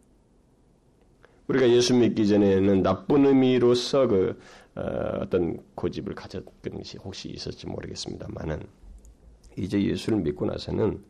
[1.48, 4.40] 우리가 예수 믿기 전에는 나쁜 의미로서 그
[4.76, 8.68] 어, 떤 고집을 가졌던 것이 혹시 있었지 모르겠습니다만은
[9.58, 11.02] 이제 예수를 믿고 나서는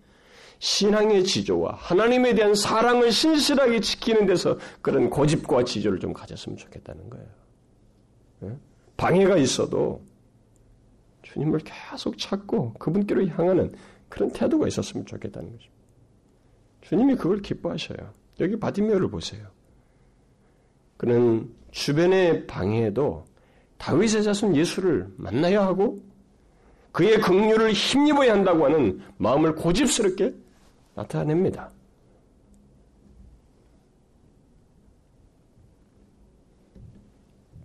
[0.59, 7.27] 신앙의 지조와 하나님에 대한 사랑을 신실하게 지키는 데서 그런 고집과 지조를 좀 가졌으면 좋겠다는 거예요.
[8.43, 8.57] 예?
[8.97, 10.03] 방해가 있어도
[11.23, 13.73] 주님을 계속 찾고 그분께로 향하는
[14.09, 15.75] 그런 태도가 있었으면 좋겠다는 것입니다.
[16.81, 18.13] 주님이 그걸 기뻐하셔요.
[18.39, 19.54] 여기 바디메어를 보세요.
[20.97, 23.25] 그는 주변의 방해에도
[23.77, 25.99] 다윗의 자손 예수를 만나야 하고
[26.91, 30.33] 그의 긍휼을 힘입어야 한다고 하는 마음을 고집스럽게
[30.93, 31.69] 나타냅니다.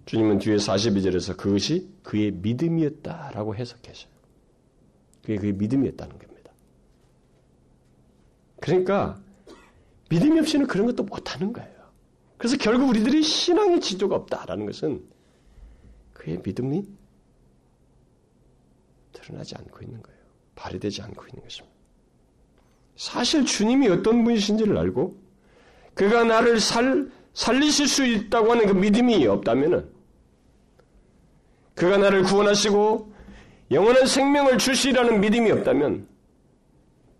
[0.06, 4.10] 주님은 뒤에 42절에서 그것이 그의 믿음이었다라고 해석했어요.
[5.22, 6.50] 그게 그의 믿음이었다는 겁니다.
[8.60, 9.20] 그러니까
[10.08, 11.79] 믿음이 없이는 그런 것도 못하는 거예요.
[12.40, 15.04] 그래서 결국 우리들이 신앙의 지조가 없다라는 것은
[16.14, 16.88] 그의 믿음이
[19.12, 20.18] 드러나지 않고 있는 거예요.
[20.54, 21.76] 발휘되지 않고 있는 것입니다.
[22.96, 25.20] 사실 주님이 어떤 분이신지를 알고
[25.92, 29.86] 그가 나를 살, 살리실 수 있다고 하는 그 믿음이 없다면은
[31.74, 33.12] 그가 나를 구원하시고
[33.70, 36.08] 영원한 생명을 주시라는 믿음이 없다면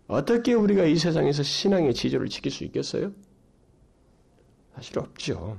[0.07, 3.11] 어떻게 우리가 이 세상에서 신앙의 지조를 지킬 수 있겠어요?
[4.75, 5.57] 사실 없죠.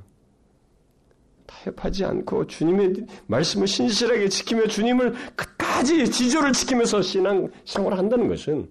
[1.46, 8.70] 타협하지 않고 주님의 말씀을 신실하게 지키며 주님을 끝까지 지조를 지키면서 신앙 생활을 한다는 것은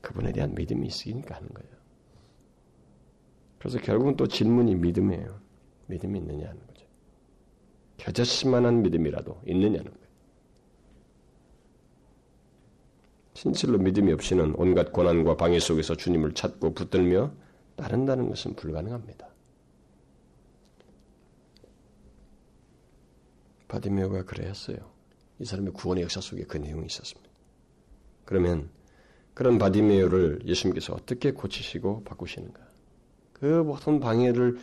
[0.00, 1.72] 그분에 대한 믿음이 있으니까 하는 거예요.
[3.58, 5.40] 그래서 결국은 또 질문이 믿음이에요.
[5.86, 6.86] 믿음이 있느냐 하는 거죠.
[7.98, 10.02] 겨자씨만한 믿음이라도 있느냐는 거예요.
[13.34, 17.32] 진실로 믿음이 없이는 온갖 고난과 방해 속에서 주님을 찾고 붙들며
[17.76, 19.28] 따른다는 것은 불가능합니다.
[23.68, 24.76] 바디메오가 그래 했어요.
[25.38, 27.30] 이 사람의 구원의 역사 속에 그 내용이 있었습니다.
[28.24, 28.70] 그러면
[29.34, 32.60] 그런 바디메오를 예수님께서 어떻게 고치시고 바꾸시는가?
[33.32, 34.58] 그 모든 방해를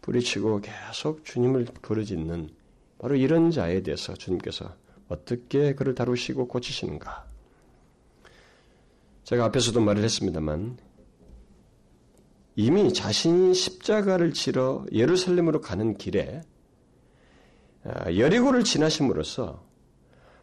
[0.00, 2.50] 부딪히고 계속 주님을 부르짖는
[2.98, 4.74] 바로 이런 자에 대해서 주님께서
[5.08, 7.26] 어떻게 그를 다루시고 고치시는가?
[9.24, 10.78] 제가 앞에서도 말을 했습니다만
[12.56, 16.40] 이미 자신이 십자가를 지러 예루살렘으로 가는 길에
[17.84, 19.62] 아, 여리고를 지나심으로써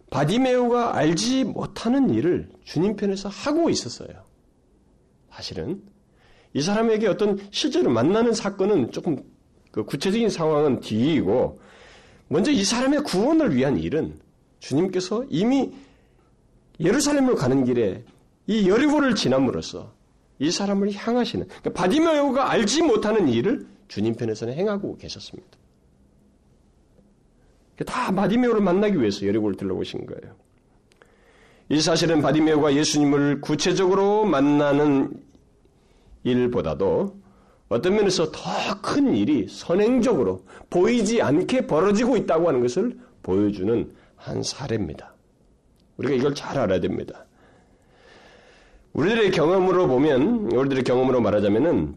[0.09, 4.09] 바디메오가 알지 못하는 일을 주님 편에서 하고 있었어요.
[5.31, 5.81] 사실은
[6.53, 9.23] 이 사람에게 어떤 실제로 만나는 사건은 조금
[9.71, 11.61] 그 구체적인 상황은 뒤이고
[12.27, 14.19] 먼저 이 사람의 구원을 위한 일은
[14.59, 15.73] 주님께서 이미
[16.79, 18.03] 예루살렘으로 가는 길에
[18.47, 19.93] 이 여리고를 지남으로써
[20.41, 25.49] 이 사람을 향하시는 그러니까 바디메오가 알지 못하는 일을 주님 편에서는 행하고 계셨습니다.
[27.85, 30.35] 다 바디메오를 만나기 위해서 여리고를 들러오신 거예요.
[31.69, 35.13] 이 사실은 바디메오가 예수님을 구체적으로 만나는
[36.23, 37.15] 일보다도
[37.69, 38.41] 어떤 면에서 더
[38.81, 45.13] 큰 일이 선행적으로 보이지 않게 벌어지고 있다고 하는 것을 보여주는 한 사례입니다.
[45.97, 47.25] 우리가 이걸 잘 알아야 됩니다.
[48.93, 51.95] 우리들의 경험으로 보면, 우리들의 경험으로 말하자면은,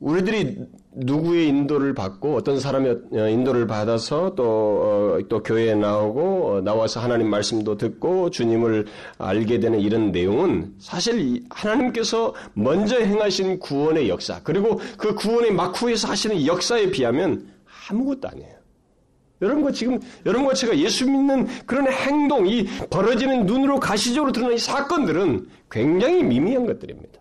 [0.00, 0.56] 우리들이
[0.92, 7.00] 누구의 인도를 받고 어떤 사람의 어, 인도를 받아서 또, 어, 또 교회에 나오고 어, 나와서
[7.00, 8.86] 하나님 말씀도 듣고 주님을
[9.18, 16.44] 알게 되는 이런 내용은 사실 하나님께서 먼저 행하신 구원의 역사 그리고 그 구원의 막후에서 하시는
[16.44, 17.46] 역사에 비하면
[17.88, 18.59] 아무것도 아니에요.
[19.40, 19.98] 이런 거 지금
[20.44, 26.66] 거 제가 예수 믿는 그런 행동, 이 벌어지는 눈으로 가시적으로 드러나는 이 사건들은 굉장히 미미한
[26.66, 27.18] 것들입니다.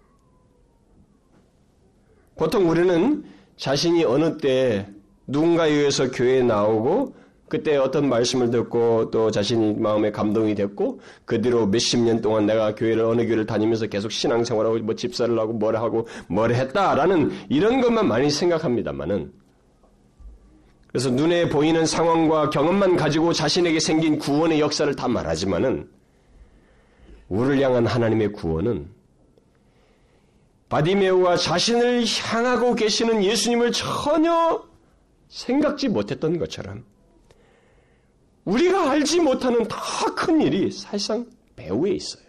[2.36, 3.24] 보통 우리는
[3.58, 4.88] 자신이 어느 때
[5.28, 7.16] 누군가에 의해서 교회에 나오고
[7.50, 12.76] 그때 어떤 말씀을 듣고 또 자신이 마음에 감동이 됐고 그 뒤로 몇십 년 동안 내가
[12.76, 18.08] 교회를 어느 교회를 다니면서 계속 신앙생활하고 뭐 집사를 하고 뭘 하고 뭘 했다라는 이런 것만
[18.08, 19.32] 많이 생각합니다만은
[20.92, 25.88] 그래서 눈에 보이는 상황과 경험만 가지고 자신에게 생긴 구원의 역사를 다 말하지만은
[27.28, 28.90] 우리를 향한 하나님의 구원은
[30.68, 34.64] 바디메오가 자신을 향하고 계시는 예수님을 전혀
[35.28, 36.86] 생각지 못했던 것처럼
[38.46, 42.24] 우리가 알지 못하는 더큰 일이 사실상 배후에 있어요.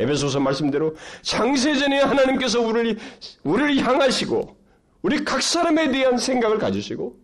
[0.00, 2.98] 에베소서 말씀대로 장세전에 하나님께서 우리를,
[3.44, 4.56] 우리를 향하시고
[5.02, 7.16] 우리 각 사람에 대한 생각을 가지시고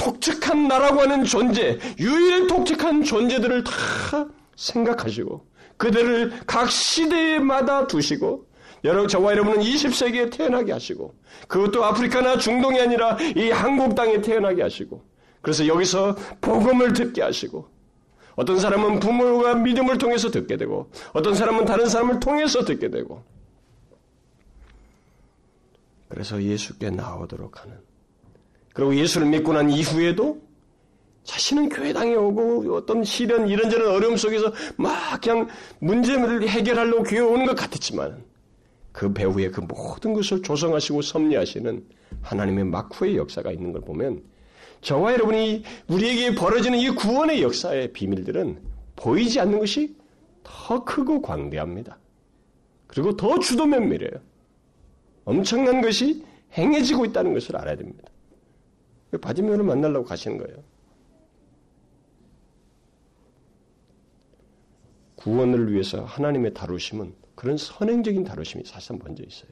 [0.00, 3.72] 독특한 나라고 하는 존재, 유일 독특한 존재들을 다
[4.56, 8.48] 생각하시고 그들을 각 시대마다 두시고
[8.82, 11.14] 여러분, 저와 여러분은 20세기에 태어나게 하시고,
[11.48, 15.04] 그것도 아프리카나 중동이 아니라 이 한국 땅에 태어나게 하시고,
[15.42, 17.68] 그래서 여기서 복음을 듣게 하시고,
[18.36, 23.22] 어떤 사람은 부모가 믿음을 통해서 듣게 되고, 어떤 사람은 다른 사람을 통해서 듣게 되고,
[26.08, 27.89] 그래서 예수께 나오도록 하는.
[28.72, 30.40] 그리고 예수를 믿고 난 이후에도
[31.24, 37.54] 자신은 교회당에 오고 어떤 시련 이런저런 어려움 속에서 막 그냥 문제를 해결하려고 교회 오는 것
[37.56, 38.24] 같았지만
[38.92, 41.84] 그 배후에 그 모든 것을 조성하시고 섭리하시는
[42.22, 44.22] 하나님의 마쿠의 역사가 있는 걸 보면
[44.80, 48.58] 저와 여러분이 우리에게 벌어지는 이 구원의 역사의 비밀들은
[48.96, 49.94] 보이지 않는 것이
[50.42, 51.98] 더 크고 광대합니다.
[52.86, 54.10] 그리고 더 주도 면밀해요.
[55.24, 56.24] 엄청난 것이
[56.56, 58.09] 행해지고 있다는 것을 알아야 됩니다.
[59.18, 60.62] 바디메오를 만나려고 가시는 거예요.
[65.16, 69.50] 구원을 위해서 하나님의 다루심은 그런 선행적인 다루심이 사실 먼저 있어요.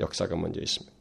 [0.00, 0.96] 역사가 먼저 있습니다.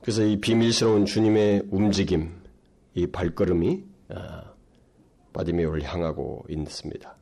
[0.00, 2.42] 그래서 이 비밀스러운 주님의 움직임,
[2.94, 4.52] 이 발걸음이 아,
[5.32, 7.16] 바디메오를 향하고 있습니다.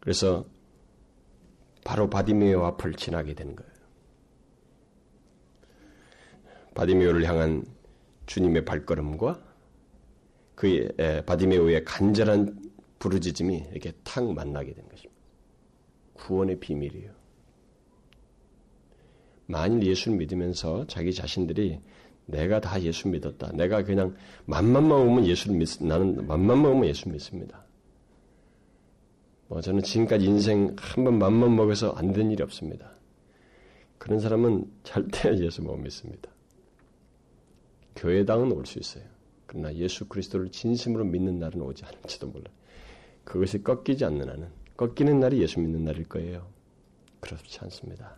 [0.00, 0.44] 그래서
[1.84, 3.72] 바로 바디메오 앞을 지나게 되는 거예요.
[6.74, 7.64] 바디메오를 향한
[8.26, 9.40] 주님의 발걸음과
[10.54, 10.88] 그의
[11.26, 15.14] 바디메오의 간절한 부르짖음이 이렇게 탁 만나게 된 것입니다.
[16.14, 17.12] 구원의 비밀이에요.
[19.46, 21.80] 만일 예수를 믿으면서 자기 자신들이
[22.26, 23.52] 내가 다 예수 믿었다.
[23.52, 24.16] 내가 그냥
[24.46, 27.63] 맘만 먹으면 예수를 믿, 나는 맘만 먹으면 예수 믿습니다.
[29.48, 32.90] 뭐 저는 지금까지 인생 한 번 맘만 먹어서 안 된 일이 없습니다.
[33.98, 36.30] 그런 사람은 절대 예수 못 믿습니다.
[37.96, 39.04] 교회당은 올 수 있어요.
[39.46, 42.46] 그러나 예수 그리스도를 진심으로 믿는 날은 오지 않을지도 몰라.
[43.24, 46.46] 그것이 꺾이지 않는 한은 꺾이는 날이 예수 믿는 날일 거예요.
[47.20, 48.16] 그렇지 않습니다.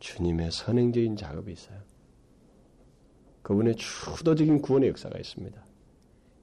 [0.00, 1.78] 주님의 선행적인 작업이 있어요.
[3.42, 5.64] 그분의 주도적인 구원의 역사가 있습니다.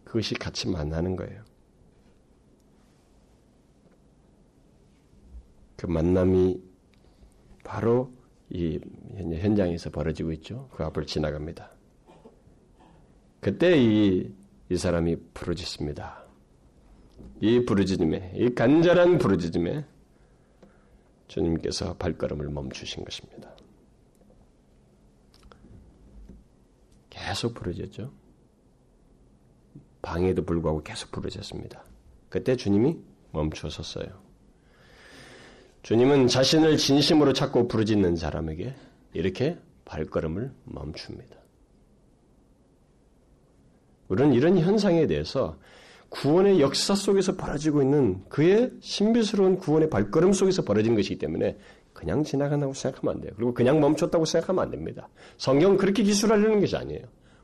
[0.06, 1.44] 그것이 같이 만나는 거예요.
[5.76, 6.62] 그 만남이
[7.64, 8.12] 바로
[8.50, 8.80] 이
[9.18, 10.70] 현장에서 벌어지고 있죠.
[10.74, 11.72] 그 앞을 지나갑니다.
[13.40, 14.32] 그때 이,
[14.70, 16.24] 이 사람이 부르짖습니다.
[17.42, 19.86] 이 부르짖음에, 이 간절한 부르짖음에
[21.28, 23.54] 주님께서 발걸음을 멈추신 것입니다.
[27.10, 28.12] 계속 부르짖죠.
[30.02, 31.84] 방에도 불구하고 계속 부르짖습니다.
[32.30, 32.98] 그때 주님이
[33.32, 34.23] 멈추었어요.
[35.84, 38.74] 주님은 자신을 진심으로 찾고 부르짖는 사람에게
[39.14, 41.36] 이렇게 발걸음을 멈춥니다.
[44.08, 45.58] 우리는 이런 현상에 대해서
[46.10, 51.58] 구원의 역사 속에서 벌어지고 있는 그의 신비스러운 구원의 발걸음 속에서 벌어진 것이기 때문에
[51.92, 53.34] 그냥 지나간다고 생각하면 안 돼요.
[53.36, 55.10] 그리고 그냥 멈췄다고 생각하면 안 됩니다.
[55.38, 57.02] 성경은 그렇게 기술하려는 것이 아니에요.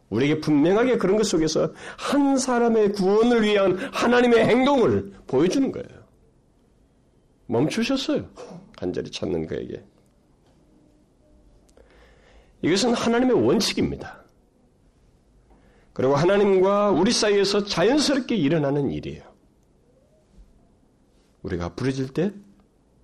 [0.10, 5.98] 우리에게 분명하게 그런 것 속에서 한 사람의 구원을 위한 하나님의 행동을 보여주는 거예요.
[7.49, 8.29] 멈추셨어요.
[8.77, 9.83] 간절히 찾는 그에게.
[12.62, 14.23] 이것은 하나님의 원칙입니다.
[15.93, 19.23] 그리고 하나님과 우리 사이에서 자연스럽게 일어나는 일이에요.
[21.41, 22.31] 우리가 부르질 때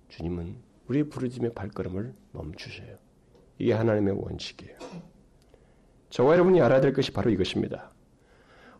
[0.08, 0.56] 주님은
[0.88, 2.96] 우리의 부르짐의 발걸음을 멈추셔요.
[3.58, 4.78] 이게 하나님의 원칙이에요.
[6.10, 7.90] 저와 여러분이 알아야 될 것이 바로 이것입니다.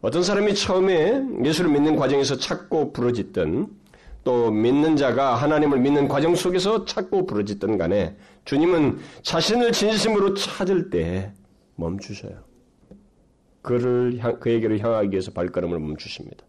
[0.01, 3.86] 어떤 사람이 처음에 예수를 믿는 과정에서 찾고 부르짖던
[4.27, 11.33] 또 믿는 자가 하나님을 믿는 과정 속에서 찾고 부르짖던 간에 주님은 자신을 진심으로 찾을 때
[11.77, 12.43] 멈추셔요.
[13.63, 16.45] 그를 향, 그에게로 향하기 위해서 발걸음을 멈추십니다.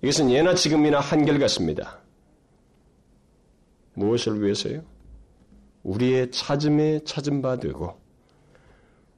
[0.00, 1.98] 이것은 예나 지금이나 한결같습니다.
[3.92, 4.82] 무엇을 위해서요?
[5.82, 8.00] 우리의 찾음에 찾음 받고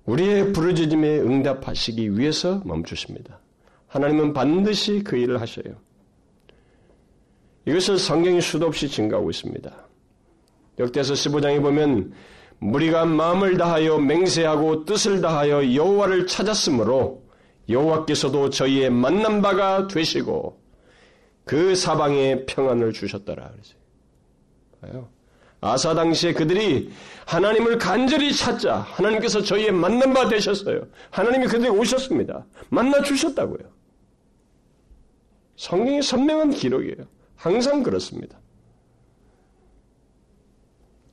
[0.07, 3.39] 우리의 부르짖음에 응답하시기 위해서 멈추십니다.
[3.87, 5.94] 하나님은 반드시 그 일을 하셔요.
[7.67, 9.73] 이것을 성경이 수도 없이 증가하고 있습니다.
[10.79, 12.13] 역대서 15장에 보면
[12.59, 17.23] 무리가 마음을 다하여 맹세하고 뜻을 다하여 여호와를 찾았으므로
[17.69, 20.61] 여호와께서도 저희의 만난 바가 되시고
[21.45, 23.51] 그 사방에 평안을 주셨더라.
[24.81, 25.09] 그래서
[25.61, 26.91] 아사 당시에 그들이
[27.27, 30.87] 하나님을 간절히 찾자 하나님께서 저희의 만난 바 되셨어요.
[31.11, 32.45] 하나님이 그들에게 오셨습니다.
[32.69, 33.67] 만나 주셨다고요.
[35.57, 37.07] 성경이 선명한 기록이에요.
[37.45, 38.39] 항상 그렇습니다.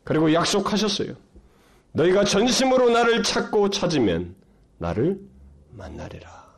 [0.05, 1.13] 그리고 약속하셨어요.
[1.91, 4.33] 너희가 전심으로 나를 찾고 찾으면
[4.77, 5.19] 나를
[5.71, 6.49] 만나리라.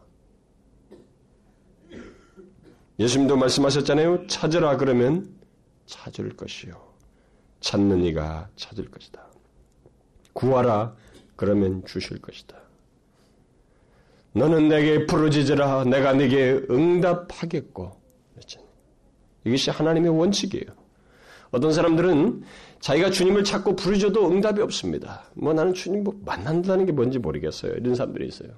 [3.00, 4.28] 예수님도 말씀하셨잖아요.
[4.28, 5.28] 찾으라 그러면
[5.88, 6.80] 찾을 것이요.
[7.60, 9.26] 찾는 이가 찾을 것이다.
[10.34, 10.96] 구하라
[11.36, 12.62] 그러면 주실 것이다.
[14.34, 18.03] 너는 내게 부르짖으라 내가 네게 응답하겠고.
[19.46, 20.66] 이것이 하나님의 원칙이에요.
[21.52, 22.44] 어떤 사람들은
[22.80, 25.24] 자기가 주님을 찾고 부르짖어도 응답이 없습니다.
[25.34, 27.74] 뭐 나는 주님 뭐 만난다는 게 뭔지 모르겠어요.
[27.74, 28.50] 이런 사람들이 있어요.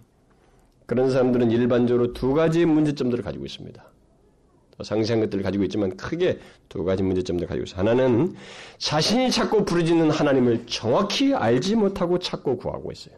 [0.85, 3.83] 그런 사람들은 일반적으로 두 가지 문제점들을 가지고 있습니다.
[4.77, 7.79] 더 상세한 것들을 가지고 있지만 크게 두 가지 문제점들을 가지고 있어요.
[7.79, 8.33] 하나는
[8.77, 13.15] 자신이 찾고 부르짖는 하나님을 정확히 알지 못하고 찾고 구하고 있어요.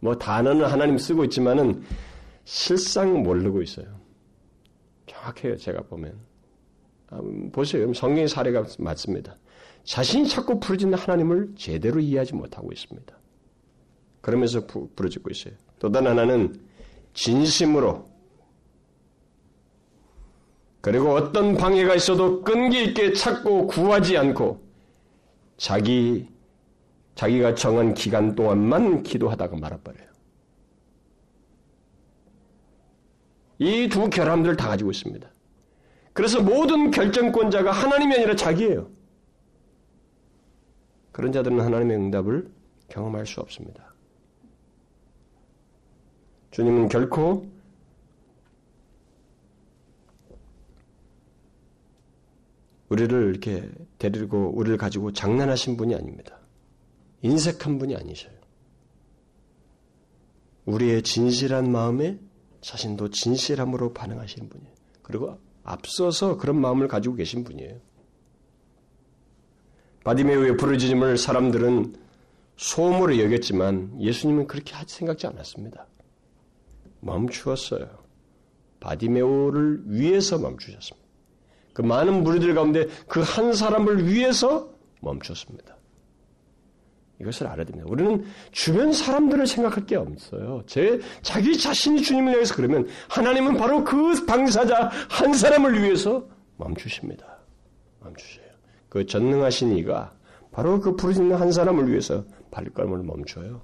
[0.00, 1.82] 뭐 단어는 하나님 쓰고 있지만은
[2.44, 3.86] 실상 모르고 있어요.
[5.06, 5.56] 정확해요.
[5.56, 6.27] 제가 보면.
[7.10, 7.20] 아,
[7.52, 7.92] 보세요.
[7.92, 9.36] 성경의 사례가 맞습니다.
[9.84, 13.16] 자신이 자꾸 부르짖는 하나님을 제대로 이해하지 못하고 있습니다.
[14.20, 15.54] 그러면서 부, 부르짖고 있어요.
[15.78, 16.60] 또 다른 하나는
[17.14, 18.06] 진심으로
[20.80, 24.62] 그리고 어떤 방해가 있어도 끈기 있게 찾고 구하지 않고
[25.56, 26.28] 자기
[27.14, 30.08] 자기가 정한 기간 동안만 기도하다가 말아버려요.
[33.58, 35.28] 이 두 결함들을 다 가지고 있습니다.
[36.18, 38.90] 그래서 모든 결정권자가 하나님이 아니라 자기예요.
[41.12, 42.50] 그런 자들은 하나님의 응답을
[42.88, 43.94] 경험할 수 없습니다.
[46.50, 47.46] 주님은 결코
[52.88, 56.36] 우리를 이렇게 데리고 우리를 가지고 장난하신 분이 아닙니다.
[57.22, 58.34] 인색한 분이 아니셔요.
[60.66, 62.18] 우리의 진실한 마음에
[62.60, 64.74] 자신도 진실함으로 반응하시는 분이에요.
[65.02, 65.38] 그리고
[65.68, 67.76] 앞서서 그런 마음을 가지고 계신 분이에요.
[70.04, 71.94] 바디메오의 부르짖음을 사람들은
[72.56, 75.86] 소음으로 여겼지만 예수님은 그렇게 생각지 않았습니다.
[77.00, 77.86] 멈추었어요.
[78.80, 81.06] 바디메오를 위해서 멈추셨습니다.
[81.74, 85.76] 그 많은 무리들 가운데 그 한 사람을 위해서 멈췄습니다.
[87.20, 87.86] 이것을 알아야 됩니다.
[87.88, 90.62] 우리는 주변 사람들을 생각할 게 없어요.
[90.66, 97.38] 제, 자기 자신이 주님을 위해서 그러면 하나님은 바로 그 방사자 한 사람을 위해서 멈추십니다.
[98.00, 98.46] 멈추셔요.
[98.88, 100.12] 그 전능하신 이가
[100.52, 103.62] 바로 그 부르짖는 한 사람을 위해서 발걸음을 멈춰요.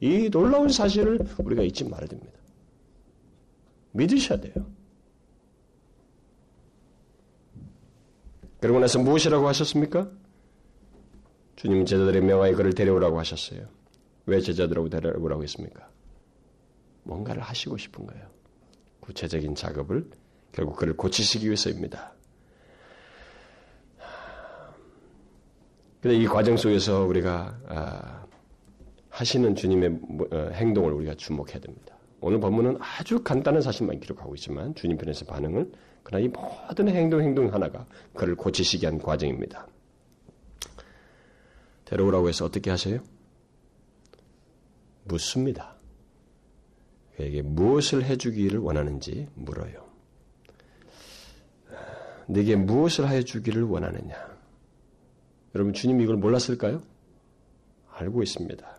[0.00, 2.32] 이 놀라운 사실을 우리가 잊지 말아야 됩니다.
[3.92, 4.66] 믿으셔야 돼요.
[8.60, 10.10] 그러고 나서 무엇이라고 하셨습니까?
[11.60, 13.60] 주님은 제자들의 명하에 그를 데려오라고 하셨어요.
[14.24, 15.90] 왜 제자들하고 데려오라고 했습니까?
[17.02, 18.24] 뭔가를 하시고 싶은 거예요.
[19.00, 20.08] 구체적인 작업을
[20.52, 22.14] 결국 그를 고치시기 위해서입니다.
[26.00, 28.24] 근데 이 과정 속에서 우리가 아,
[29.10, 31.94] 하시는 주님의 뭐, 어, 행동을 우리가 주목해야 됩니다.
[32.22, 35.70] 오늘 본문은 아주 간단한 사실만 기록하고 있지만 주님 편에서 반응을
[36.04, 37.84] 그러나 이 모든 행동 행동 하나가
[38.14, 39.66] 그를 고치시게 한 과정입니다.
[41.90, 43.00] 데려오라고 해서 어떻게 하세요?
[45.04, 45.76] 묻습니다.
[47.16, 49.90] 그에게 무엇을 해주기를 원하는지 물어요.
[52.28, 54.14] 내게 무엇을 해주기를 원하느냐?
[55.54, 56.80] 여러분 주님이 이걸 몰랐을까요?
[57.92, 58.76] 알고 있습니다.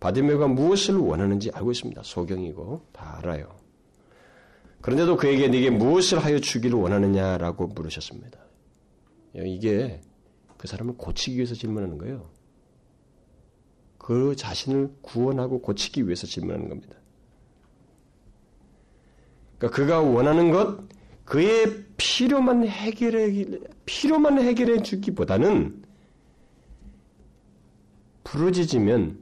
[0.00, 2.02] 바디메가 무엇을 원하는지 알고 있습니다.
[2.02, 3.56] 소경이고 다 알아요.
[4.80, 8.40] 그런데도 그에게 네게 무엇을 하여 주기를 원하느냐라고 물으셨습니다.
[9.34, 10.00] 이게
[10.58, 12.28] 그 사람을 고치기 위해서 질문하는 거예요.
[13.96, 16.96] 그 자신을 구원하고 고치기 위해서 질문하는 겁니다.
[19.58, 20.78] 그러니까 그가 원하는 것,
[21.24, 25.82] 그의 필요만 해결해, 필요만 해결해 주기보다는
[28.24, 29.18] 부르짖으면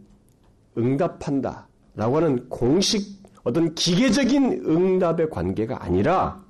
[0.79, 1.69] 응답한다.
[1.95, 6.45] 라고 하는 공식, 어떤 기계적인 응답의 관계가 아니라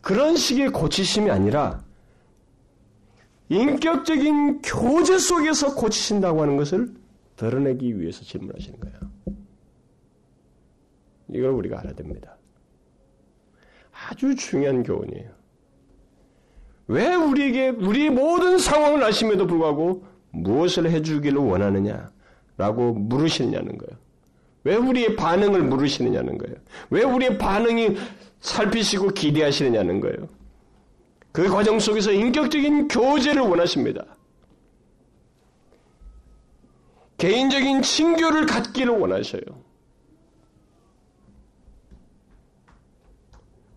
[0.00, 1.84] 그런 식의 고치심이 아니라
[3.54, 6.92] 인격적인 교제 속에서 고치신다고 하는 것을
[7.36, 8.96] 드러내기 위해서 질문하시는 거예요.
[11.28, 12.36] 이걸 우리가 알아야 됩니다.
[13.92, 15.30] 아주 중요한 교훈이에요.
[16.86, 22.12] 왜 우리에게 우리의 모든 상황을 아심에도 불구하고 무엇을 해주기를 원하느냐?
[22.56, 23.98] 라고 물으시느냐는 거예요.
[24.64, 26.56] 왜 우리의 반응을 물으시느냐는 거예요.
[26.90, 27.96] 왜 우리의 반응이
[28.40, 30.28] 살피시고 기대하시느냐는 거예요.
[31.34, 34.04] 그 과정 속에서 인격적인 교제를 원하십니다.
[37.18, 39.42] 개인적인 친교를 갖기를 원하셔요.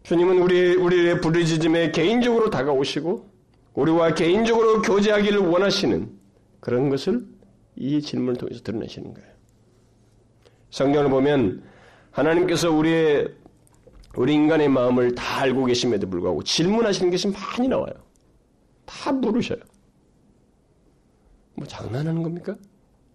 [0.03, 3.27] 주님은 우리, 우리의 부르짖음에 개인적으로 다가오시고,
[3.73, 6.11] 우리와 개인적으로 교제하기를 원하시는
[6.59, 7.25] 그런 것을
[7.75, 9.29] 이 질문을 통해서 드러내시는 거예요.
[10.69, 11.63] 성경을 보면
[12.11, 13.33] 하나님께서 우리의
[14.17, 17.93] 우리 인간의 마음을 다 알고 계심에도 불구하고 질문하시는 것이 많이 나와요.
[18.85, 19.59] 다 물으셔요.
[21.53, 22.55] 뭐 장난하는 겁니까?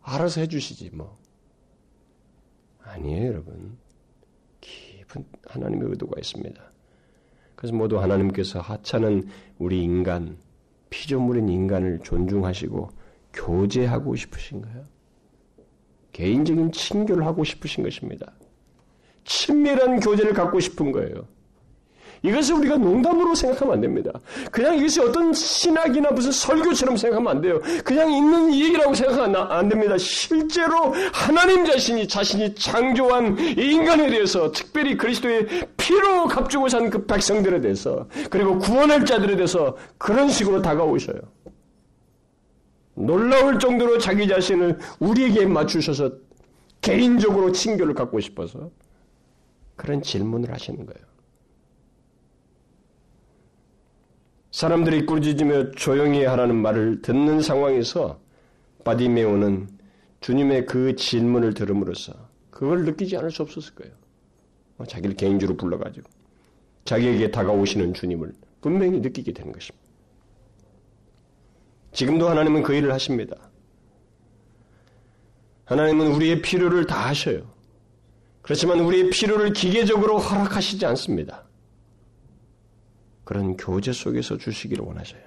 [0.00, 1.18] 알아서 해주시지 뭐.
[2.84, 3.76] 아니에요, 여러분.
[4.60, 6.62] 깊은 하나님의 의도가 있습니다.
[7.56, 9.28] 그래서 모두 하나님께서 하찮은
[9.58, 10.38] 우리 인간,
[10.90, 12.90] 피조물인 인간을 존중하시고
[13.32, 14.84] 교제하고 싶으신 거예요.
[16.12, 18.32] 개인적인 친교를 하고 싶으신 것입니다.
[19.24, 21.26] 친밀한 교제를 갖고 싶은 거예요.
[22.24, 24.12] 이것을 우리가 농담으로 생각하면 안 됩니다.
[24.52, 27.60] 그냥 이것이 어떤 신학이나 무슨 설교처럼 생각하면 안 돼요.
[27.84, 29.98] 그냥 있는 얘기라고 생각하면 안 됩니다.
[29.98, 38.06] 실제로 하나님 자신이 자신이 창조한 인간에 대해서 특별히 그리스도의 피로 값주고 산 그 백성들에 대해서
[38.30, 41.18] 그리고 구원할 자들에 대해서 그런 식으로 다가오셔요.
[42.94, 46.10] 놀라울 정도로 자기 자신을 우리에게 맞추셔서
[46.82, 48.70] 개인적으로 친교를 갖고 싶어서
[49.76, 51.06] 그런 질문을 하시는 거예요.
[54.50, 58.20] 사람들이 꾸짖으며 조용히 하라는 말을 듣는 상황에서
[58.84, 59.68] 바디메오는
[60.20, 62.12] 주님의 그 질문을 들음으로써
[62.50, 63.94] 그걸 느끼지 않을 수 없었을 거예요.
[64.78, 66.08] 어, 자기를 개인주로 불러가지고
[66.84, 69.82] 자기에게 다가오시는 주님을 분명히 느끼게 되는 것입니다.
[71.92, 73.36] 지금도 하나님은 그 일을 하십니다.
[75.64, 77.51] 하나님은 우리의 필요를 다 하셔요.
[78.42, 81.44] 그렇지만 우리의 필요를 기계적으로 허락하시지 않습니다.
[83.24, 85.22] 그런 교제 속에서 주시기를 원하셔요.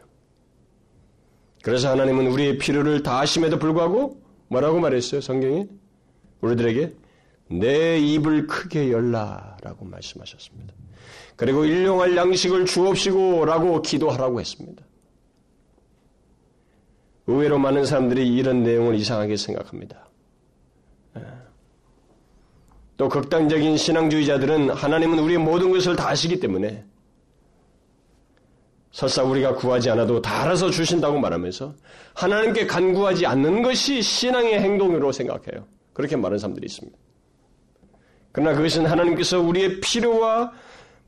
[1.63, 5.21] 그래서 하나님은 우리의 필요를 다 하심에도 불구하고 뭐라고 말했어요?
[5.21, 5.67] 성경에?
[6.41, 6.93] 우리들에게
[7.47, 10.73] 내 입을 크게 열라라고 말씀하셨습니다.
[11.35, 14.83] 그리고 일용할 양식을 주옵시고라고 기도하라고 했습니다.
[17.27, 20.07] 의외로 많은 사람들이 이런 내용을 이상하게 생각합니다.
[22.95, 22.97] 예.
[22.97, 26.83] 또 극단적인 신앙주의자들은 하나님은 우리의 모든 것을 다 아시기 때문에
[28.91, 31.75] 설사 우리가 구하지 않아도 다 알아서 주신다고 말하면서
[32.13, 35.67] 하나님께 간구하지 않는 것이 신앙의 행동으로 생각해요.
[35.91, 36.97] 그렇게 말하는 사람들이 있습니다.
[38.31, 40.53] 그러나 그것은 하나님께서 우리의 필요와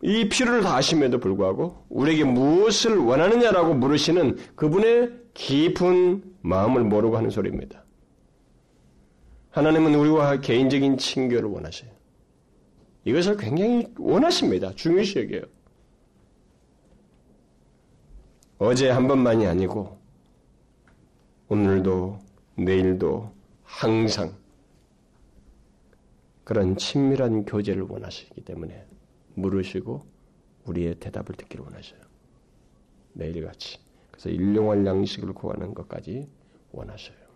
[0.02, 7.87] 이 필요를 다 아심에도 불구하고 우리에게 무엇을 원하느냐라고 물으시는 그분의 깊은 마음을 모르고 하는 소리입니다.
[9.58, 11.90] 하나님은 우리와 개인적인 친교를 원하셔요.
[13.06, 14.72] 이것을 굉장히 원하십니다.
[14.76, 15.42] 중요시 여겨요.
[18.60, 19.98] 어제 한 번만이 아니고
[21.50, 22.20] 오늘도
[22.56, 23.32] 내일도
[23.64, 24.36] 항상
[26.44, 28.86] 그런 친밀한 교제를 원하시기 때문에
[29.34, 30.06] 물으시고
[30.66, 32.00] 우리의 대답을 듣기를 원하셔요.
[33.14, 33.80] 매일같이.
[34.12, 36.30] 그래서 일용할 양식을 구하는 것까지
[36.72, 37.27] 원하셔요.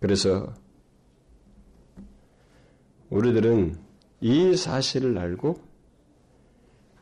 [0.00, 0.54] 그래서
[3.10, 3.76] 우리들은
[4.20, 5.60] 이 사실을 알고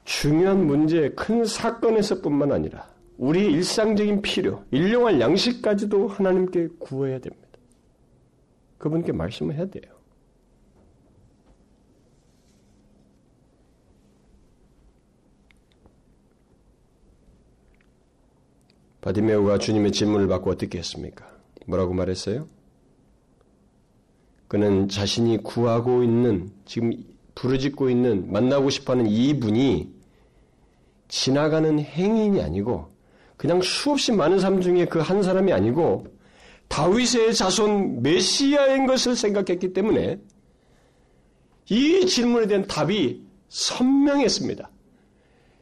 [0.04, 7.46] 중요한 문제, 큰 사건에서뿐만 아니라 우리 일상적인 필요, 일용할 양식까지도 하나님께 구해야 됩니다.
[8.78, 9.98] 그분께 말씀을 해야 돼요.
[19.00, 21.26] 바디메오가 주님의 질문을 받고 어떻게 했습니까?
[21.66, 22.57] 뭐라고 말했어요?
[24.48, 26.92] 그는 자신이 구하고 있는, 지금
[27.34, 29.92] 부르짖고 있는, 만나고 싶어 하는 이분이
[31.08, 32.90] 지나가는 행인이 아니고
[33.36, 36.06] 그냥 수없이 많은 사람 중에 그 한 사람이 아니고
[36.68, 40.18] 다윗의 자손 메시아인 것을 생각했기 때문에
[41.70, 44.70] 이 질문에 대한 답이 선명했습니다.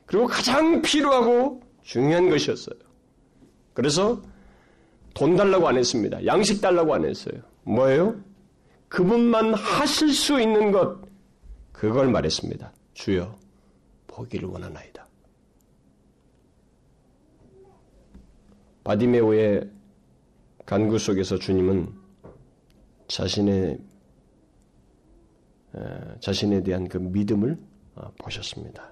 [0.07, 2.77] 그리고 가장 필요하고 중요한 것이었어요.
[3.73, 4.21] 그래서
[5.15, 6.25] 돈 달라고 안 했습니다.
[6.27, 7.41] 양식 달라고 안 했어요.
[7.63, 8.17] 뭐예요?
[8.89, 10.99] 그분만 하실 수 있는 것,
[11.73, 12.73] 그걸 말했습니다.
[12.95, 13.39] 주여,
[14.07, 15.07] 보기를 원하나이다.
[18.85, 19.71] 바디메오의
[20.65, 21.93] 간구 속에서 주님은
[23.09, 23.79] 자신의
[26.21, 27.59] 자신에 대한 그 믿음을
[27.97, 28.91] 어, 보셨습니다.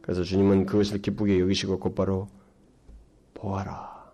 [0.00, 2.28] 그래서 주님은 그것을 기쁘게 여기시고 곧바로
[3.34, 4.12] 보아라.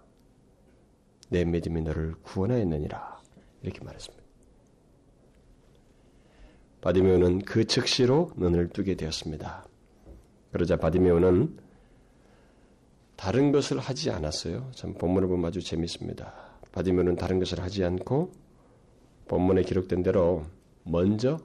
[1.30, 3.20] 내 믿음이 너를 구원하였느니라.
[3.62, 4.17] 이렇게 말했습니다.
[6.88, 9.68] 바디메오는 그 즉시로 눈을 뜨게 되었습니다.
[10.52, 11.58] 그러자 바디메오는
[13.14, 14.70] 다른 것을 하지 않았어요.
[14.74, 16.32] 참 본문을 보면 아주 재밌습니다.
[16.72, 18.32] 바디면은 다른 것을 하지 않고
[19.26, 20.46] 본문에 기록된 대로
[20.82, 21.36] 먼저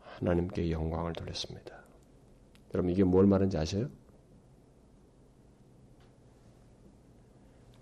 [0.00, 1.82] 하나님께 영광을 돌렸습니다.
[2.72, 3.88] 여러분 이게 뭘 말하는지 아세요?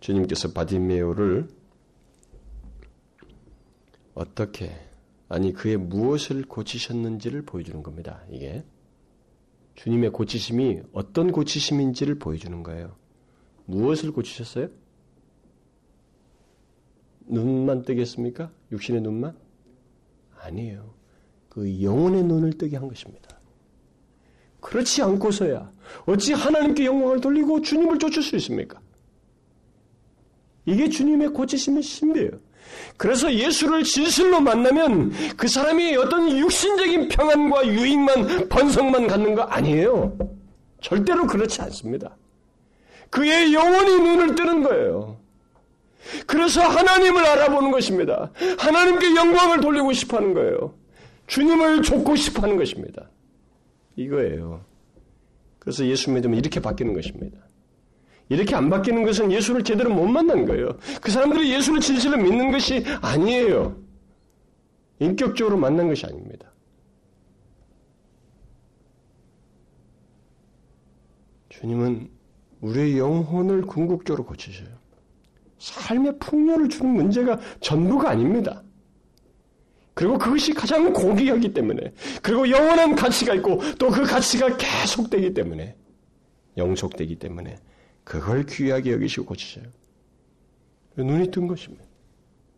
[0.00, 1.46] 주님께서 바디메오를
[4.14, 4.91] 어떻게
[5.32, 8.22] 아니 그의 무엇을 고치셨는지를 보여주는 겁니다.
[8.30, 8.62] 이게
[9.76, 12.94] 주님의 고치심이 어떤 고치심인지를 보여주는 거예요.
[13.64, 14.68] 무엇을 고치셨어요?
[17.24, 18.52] 눈만 뜨겠습니까?
[18.72, 19.34] 육신의 눈만?
[20.38, 20.92] 아니에요.
[21.48, 23.40] 그 영혼의 눈을 뜨게 한 것입니다.
[24.60, 25.72] 그렇지 않고서야
[26.04, 28.82] 어찌 하나님께 영광을 돌리고 주님을 쫓을 수 있습니까?
[30.66, 32.51] 이게 주님의 고치심의 신비예요.
[32.96, 40.16] 그래서 예수를 진실로 만나면 그 사람이 어떤 육신적인 평안과 유익만, 번성만 갖는 거 아니에요.
[40.80, 42.16] 절대로 그렇지 않습니다.
[43.10, 45.18] 그의 영혼이 눈을 뜨는 거예요.
[46.26, 48.30] 그래서 하나님을 알아보는 것입니다.
[48.58, 50.74] 하나님께 영광을 돌리고 싶어 하는 거예요.
[51.26, 53.08] 주님을 좇고 싶어 하는 것입니다.
[53.96, 54.64] 이거예요.
[55.58, 57.38] 그래서 예수 믿으면 이렇게 바뀌는 것입니다.
[58.32, 60.78] 이렇게 안 바뀌는 것은 예수를 제대로 못 만난 거예요.
[61.02, 63.76] 그 사람들이 예수를 진실로 믿는 것이 아니에요.
[65.00, 66.50] 인격적으로 만난 것이 아닙니다.
[71.50, 72.08] 주님은
[72.62, 74.70] 우리의 영혼을 궁극적으로 고치셔요.
[75.58, 78.62] 삶의 풍요를 주는 문제가 전부가 아닙니다.
[79.92, 85.76] 그리고 그것이 가장 고귀하기 때문에, 그리고 영원한 가치가 있고, 또 그 가치가 계속되기 때문에,
[86.56, 87.58] 영속되기 때문에,
[88.05, 89.66] 그걸 귀하게 여기시고 고치셔요.
[90.96, 91.84] 눈이 뜬 것입니다.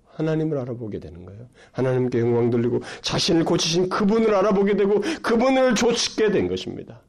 [0.07, 1.49] 하나님을 알아보게 되는 거예요.
[1.73, 7.01] 하나님께 영광 돌리고 자신을 고치신 그분을 알아보게 되고 그분을 조치게 된 것입니다.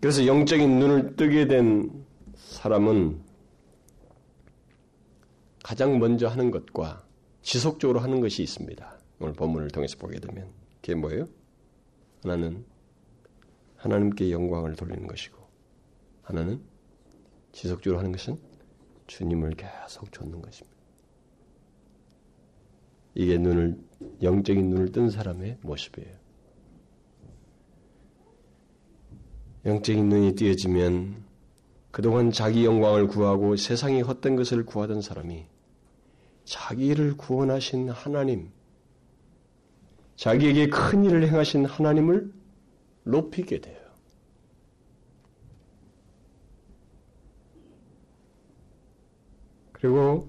[0.00, 1.90] 그래서 영적인 눈을 뜨게 된
[2.36, 3.20] 사람은
[5.62, 7.04] 가장 먼저 하는 것과
[7.42, 8.98] 지속적으로 하는 것이 있습니다.
[9.18, 10.48] 오늘 본문을 통해서 보게 되면
[10.80, 11.26] 그게 뭐예요?
[12.22, 12.64] 하나는
[13.86, 15.38] 하나님께 영광을 돌리는 것이고
[16.22, 16.60] 하나는
[17.52, 18.36] 지속적으로 하는 것은
[19.06, 20.76] 주님을 계속 좇는 것입니다.
[23.14, 23.78] 이게 눈을
[24.22, 26.16] 영적인 눈을 뜬 사람의 모습이에요.
[29.64, 31.24] 영적인 눈이 띄어지면
[31.92, 35.46] 그동안 자기 영광을 구하고 세상이 헛된 것을 구하던 사람이
[36.44, 38.50] 자기를 구원하신 하나님,
[40.16, 42.32] 자기에게 큰 일을 행하신 하나님을
[43.04, 43.75] 높이게 돼요.
[49.80, 50.28] 그리고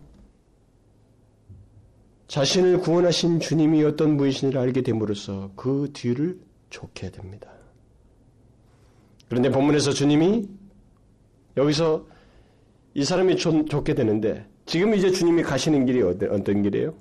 [2.27, 6.39] 자신을 구원하신 주님이 어떤 분이신지를 알게 됨으로써 그 뒤를
[6.69, 7.49] 쫓게 됩니다.
[9.29, 10.49] 그런데 본문에서 주님이
[11.55, 12.05] 여기서
[12.93, 16.93] 이 사람이 좋게 되는데 지금 이제 주님이 가시는 길이 어떤 길이에요?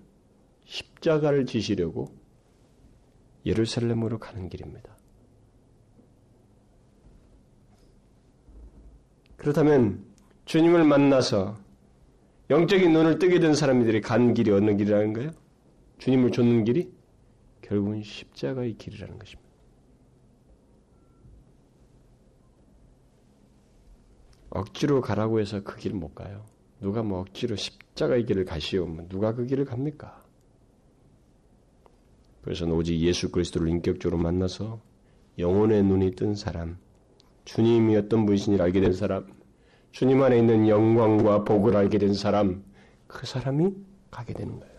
[0.65, 2.13] 십자가를 지시려고
[3.45, 4.97] 예루살렘으로 가는 길입니다.
[9.37, 10.05] 그렇다면
[10.45, 11.66] 주님을 만나서
[12.51, 15.31] 영적인 눈을 뜨게 된 사람들이 간 길이 어느 길이라는 거예요?
[15.99, 16.93] 주님을 좇는 길이
[17.63, 19.47] 결국은 십자가의 길이라는 것입니다.
[24.51, 26.45] 억지로 가라고 해서 그 길 못 가요.
[26.81, 28.87] 누가 뭐 억지로 십자가의 길을 가시오.
[28.87, 30.23] 뭐 누가 그 길을 갑니까?
[32.43, 34.81] 그래서 오직 예수 그리스도를 인격적으로 만나서
[35.39, 36.79] 영혼의 눈이 뜬 사람,
[37.45, 39.27] 주님이 어떤 분이신지 알게 된 사람,
[39.97, 42.63] 주님 안에 있는 영광과 복을 알게 된 사람,
[43.07, 43.73] 그 사람이
[44.11, 44.75] 가게 되는 거예요.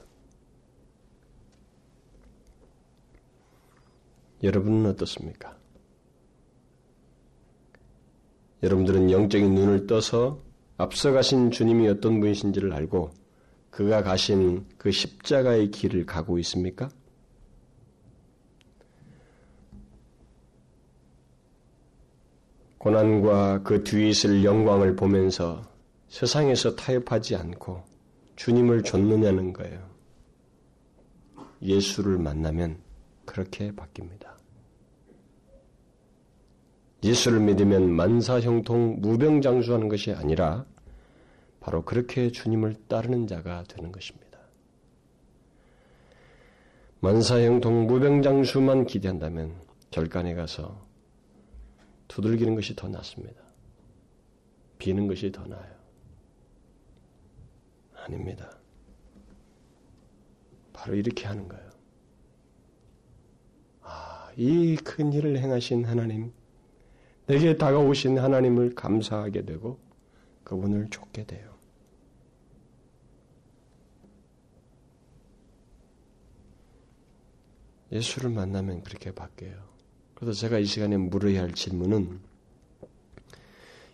[4.43, 5.57] 여러분은 어떻습니까?
[8.61, 10.39] 여러분들은 영적인 눈을 떠서
[10.77, 13.09] 앞서가신 주님이 어떤 분이신지를 알고
[13.71, 16.89] 그가 가신 그 십자가의 길을 가고 있습니까?
[22.87, 25.61] 고난과 그 뒤에 있을 영광을 보면서
[26.07, 27.83] 세상에서 타협하지 않고
[28.37, 29.89] 주님을 좇느냐는 거예요.
[31.61, 32.77] 예수를 만나면
[33.25, 34.29] 그렇게 바뀝니다.
[37.03, 40.65] 예수를 믿으면 만사형통 무병장수하는 것이 아니라
[41.59, 44.39] 바로 그렇게 주님을 따르는 자가 되는 것입니다.
[47.01, 49.55] 만사형통 무병장수만 기대한다면
[49.91, 50.86] 절간에 가서
[52.07, 53.41] 두들기는 것이 더 낫습니다.
[54.77, 55.75] 비는 것이 더 나아요.
[57.95, 58.57] 아닙니다.
[60.73, 61.69] 바로 이렇게 하는 거예요.
[63.81, 66.31] 아, 이 큰 일을 행하신 하나님,
[67.25, 69.79] 내게 다가오신 하나님을 감사하게 되고
[70.43, 71.57] 그분을 쫓게 돼요.
[77.91, 79.76] 예수를 만나면 그렇게 바뀌어요.
[80.19, 82.19] 그래서 제가 이 시간에 물어야 할 질문은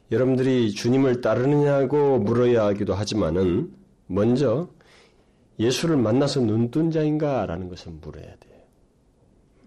[0.09, 3.73] 여러분들이 주님을 따르느냐고 물어야 하기도 하지만은
[4.07, 4.69] 먼저
[5.59, 8.53] 예수를 만나서 눈뜬 자인가라는 것을 물어야 돼요.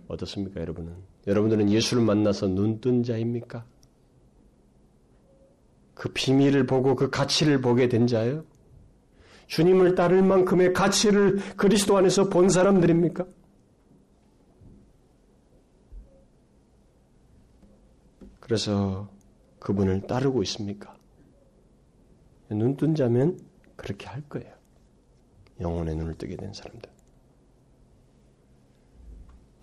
[0.08, 0.94] 어떻습니까, 여러분은?
[1.26, 3.66] 여러분들은 예수를 만나서 눈뜬 자입니까?
[5.92, 8.44] 그 비밀을 보고 그 가치를 보게 된 자예요?
[9.48, 13.26] 주님을 따를 만큼의 가치를 그리스도 안에서 본 사람들입니까?
[18.46, 19.10] 그래서
[19.58, 20.96] 그분을 따르고 있습니까?
[22.48, 23.40] 눈 뜬 자면
[23.74, 24.54] 그렇게 할 거예요.
[25.60, 26.88] 영혼의 눈을 뜨게 된 사람들.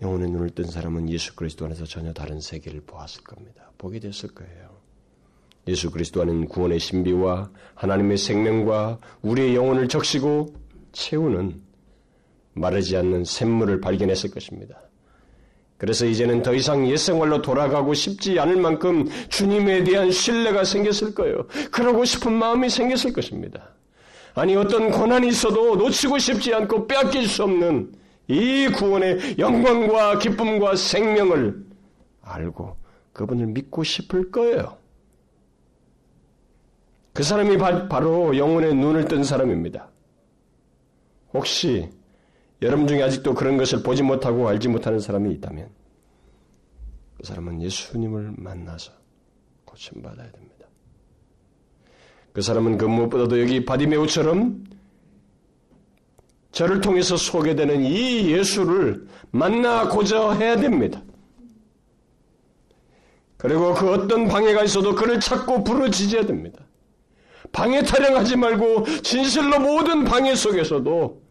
[0.02, 3.72] 영혼의 눈을 뜬 사람은 예수 그리스도 안에서 전혀 다른 세계를 보았을 겁니다.
[3.78, 4.78] 보게 됐을 거예요.
[5.66, 10.54] 예수 그리스도 안은 구원의 신비와 하나님의 생명과 우리의 영혼을 적시고
[10.92, 11.62] 채우는
[12.52, 14.83] 마르지 않는 샘물을 발견했을 것입니다.
[15.76, 21.46] 그래서 이제는 더 이상 옛생활로 돌아가고 싶지 않을 만큼 주님에 대한 신뢰가 생겼을 거예요.
[21.70, 23.70] 그러고 싶은 마음이 생겼을 것입니다.
[24.34, 27.92] 아니 어떤 고난이 있어도 놓치고 싶지 않고 빼앗길 수 없는
[28.28, 31.64] 이 구원의 영광과 기쁨과 생명을
[32.22, 32.76] 알고
[33.12, 34.76] 그분을 믿고 싶을 거예요.
[37.12, 39.88] 그 사람이 바 로 영혼의 눈을 뜬 사람입니다.
[41.32, 41.88] 혹시
[42.64, 45.68] 여러분 중에 아직도 그런 것을 보지 못하고 알지 못하는 사람이 있다면
[47.18, 48.90] 그 사람은 예수님을 만나서
[49.66, 50.66] 고침받아야 됩니다.
[52.32, 54.64] 그 사람은 그 무엇보다도 여기 바디메우처럼
[56.52, 61.02] 저를 통해서 소개되는 이 예수를 만나고자 해야 됩니다.
[63.36, 66.64] 그리고 그 어떤 방해가 있어도 그를 찾고 부르짖어야 됩니다.
[67.52, 71.23] 방해 타령하지 말고 진실로 모든 방해 속에서도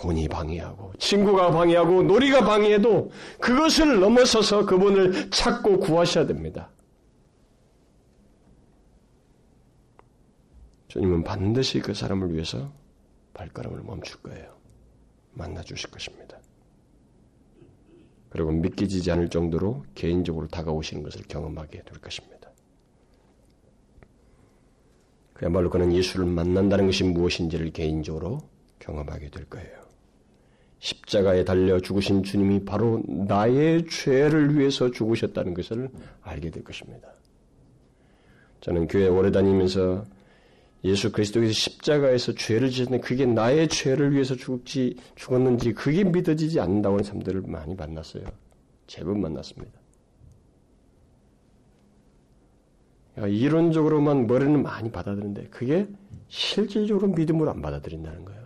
[0.00, 6.70] 돈이 방해하고 친구가 방해하고 놀이가 방해해도 그것을 넘어서서 그분을 찾고 구하셔야 됩니다.
[10.88, 12.72] 주님은 반드시 그 사람을 위해서
[13.34, 14.56] 발걸음을 멈출 거예요.
[15.34, 16.38] 만나 주실 것입니다.
[18.30, 22.50] 그리고 믿기지 않을 정도로 개인적으로 다가오시는 것을 경험하게 될 것입니다.
[25.34, 28.38] 그야말로 그는 예수를 만난다는 것이 무엇인지를 개인적으로
[28.78, 29.79] 경험하게 될 거예요.
[30.80, 35.90] 십자가에 달려 죽으신 주님이 바로 나의 죄를 위해서 죽으셨다는 것을
[36.22, 37.08] 알게 될 것입니다.
[38.60, 40.04] 저는 교회 오래 다니면서
[40.84, 47.04] 예수 그리스도께서 십자가에서 죄를 지셨는데 그게 나의 죄를 위해서 죽지, 죽었는지 그게 믿어지지 않는다고 하는
[47.04, 48.24] 사람들을 많이 만났어요.
[48.86, 49.78] 제법 만났습니다.
[53.18, 55.86] 이론적으로만 머리는 많이 받아들이는데 그게
[56.28, 58.39] 실질적으로 믿음으로 안 받아들인다는 거예요.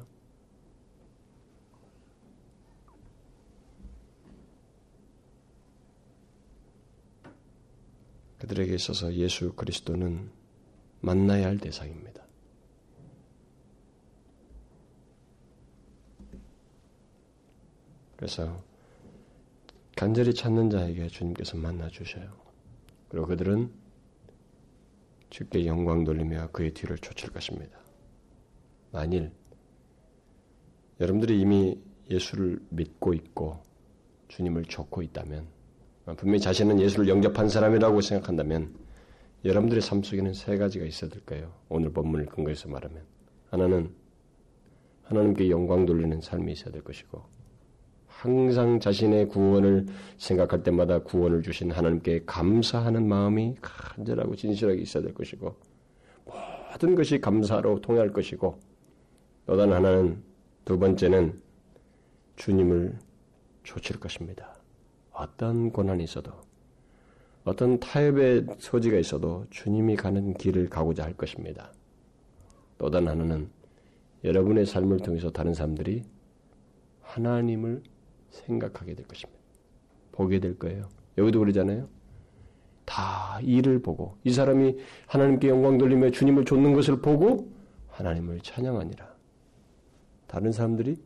[8.45, 10.31] 그들에게 있어서 예수 그리스도는
[11.01, 12.23] 만나야 할 대상입니다.
[18.17, 18.63] 그래서
[19.97, 22.37] 간절히 찾는 자에게 주님께서 만나 주셔요.
[23.09, 23.73] 그리고 그들은
[25.31, 27.79] 주께 영광 돌리며 그의 뒤를 쫓을 것입니다.
[28.93, 29.33] 만일
[31.01, 31.81] 여러분들이 이미
[32.11, 33.63] 예수를 믿고 있고
[34.29, 35.54] 주님을 쫓고 있다면
[36.13, 38.75] 분명히 자신은 예수를 영접한 사람이라고 생각한다면
[39.45, 41.53] 여러분들의 삶 속에는 세 가지가 있어야 될 거예요.
[41.69, 43.03] 오늘 본문을 근거해서 말하면
[43.51, 43.91] 하나는
[45.03, 47.23] 하나님께 영광 돌리는 삶이 있어야 될 것이고
[48.07, 49.87] 항상 자신의 구원을
[50.17, 55.55] 생각할 때마다 구원을 주신 하나님께 감사하는 마음이 간절하고 진실하게 있어야 될 것이고
[56.25, 58.59] 모든 것이 감사로 통할 것이고
[59.47, 60.23] 또 다른 하나는
[60.65, 61.39] 두 번째는
[62.37, 62.99] 주님을
[63.63, 64.54] 좇을 것입니다.
[65.15, 66.33] 어떤 고난이 있어도
[67.45, 71.73] 어떤 타협의 소지가 있어도 주님이 가는 길을 가고자 할 것입니다.
[72.79, 73.49] 또 다른 하나는
[74.25, 76.03] 여러분의 삶을 통해서 다른 사람들이
[77.03, 77.83] 하나님을
[78.31, 79.41] 생각하게 될 것입니다.
[80.13, 80.89] 보게 될 거예요.
[81.19, 81.89] 여기도 그러잖아요.
[82.85, 87.53] 다 일을 보고 이 사람이 하나님께 영광 돌리며 주님을 좇는 것을 보고
[87.89, 89.15] 하나님을 찬양하니라.
[90.27, 90.97] 다른 사람들이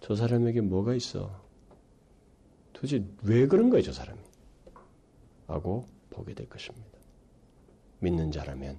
[0.00, 1.41] 저 사람에게 뭐가 있어?
[2.82, 4.18] 도대체 왜 그런 거예요, 저 사람이?
[5.46, 6.98] 하고 보게 될 것입니다.
[8.00, 8.76] 믿는 자라면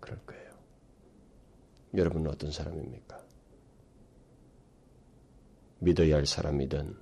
[0.00, 0.50] 그럴 거예요.
[1.94, 3.24] 여러분은 어떤 사람입니까?
[5.78, 6.96] 믿어야 할 사람이든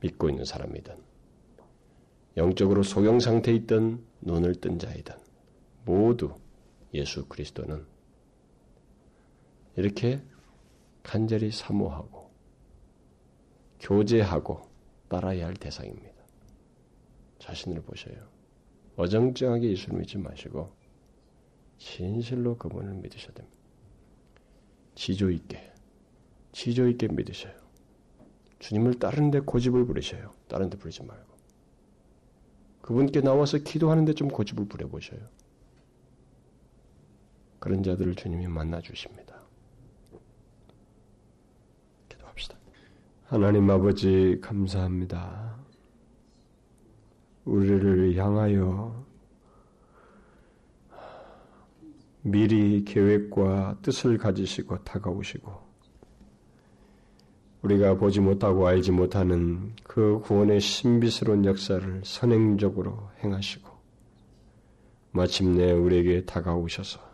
[0.00, 0.96] 믿고 있는 사람이든
[2.38, 5.14] 영적으로 소경 상태에 있던 눈을 뜬 자이든
[5.84, 6.34] 모두
[6.94, 7.84] 예수 그리스도는
[9.76, 10.22] 이렇게
[11.02, 12.15] 간절히 사모하고
[13.86, 14.68] 교제하고
[15.08, 16.12] 따라야 할 대상입니다.
[17.38, 18.16] 자신을 보셔요.
[18.96, 20.72] 어정쩡하게 예수를 믿지 마시고
[21.78, 23.56] 진실로 그분을 믿으셔야 됩니다.
[24.96, 25.72] 지조 있게,
[26.50, 27.54] 지조 있게 믿으셔요.
[28.58, 30.32] 주님을 다른 데 고집을 부리셔요.
[30.48, 31.36] 다른 데 부리지 말고.
[32.80, 35.20] 그분께 나와서 기도하는데 좀 고집을 부려보셔요.
[37.60, 39.25] 그런 자들을 주님이 만나 주십니다.
[43.28, 45.56] 하나님 아버지 감사합니다.
[47.44, 49.04] 우리를 향하여
[52.22, 55.52] 미리 계획과 뜻을 가지시고 다가오시고
[57.62, 63.68] 우리가 보지 못하고 알지 못하는 그 구원의 신비스러운 역사를 선행적으로 행하시고
[65.10, 67.05] 마침내 우리에게 다가오셔서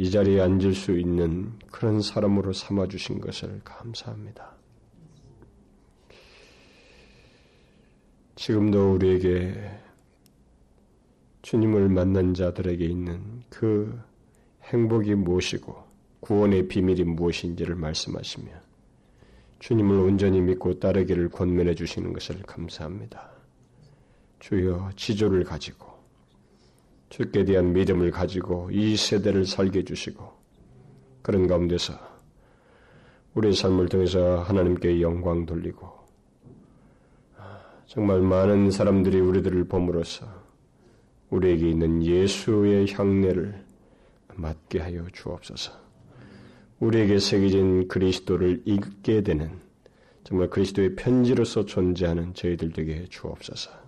[0.00, 4.54] 이 자리에 앉을 수 있는 그런 사람으로 삼아 주신 것을 감사합니다.
[8.36, 9.54] 지금도 우리에게
[11.42, 14.00] 주님을 만난 자들에게 있는 그
[14.62, 15.74] 행복이 무엇이고
[16.20, 18.52] 구원의 비밀이 무엇인지를 말씀하시며
[19.58, 23.32] 주님을 온전히 믿고 따르기를 권면해 주시는 것을 감사합니다.
[24.38, 25.87] 주여 지조를 가지고
[27.08, 30.32] 주께 대한 믿음을 가지고 이 세대를 살게 주시고
[31.22, 31.94] 그런 가운데서
[33.34, 35.98] 우리의 삶을 통해서 하나님께 영광 돌리고
[37.86, 40.26] 정말 많은 사람들이 우리들을 봄으로써
[41.30, 43.64] 우리에게 있는 예수의 향내를
[44.34, 45.72] 맡게 하여 주옵소서.
[46.80, 49.58] 우리에게 새겨진 그리스도를 읽게 되는
[50.22, 53.87] 정말 그리스도의 편지로서 존재하는 저희들 되게 주옵소서.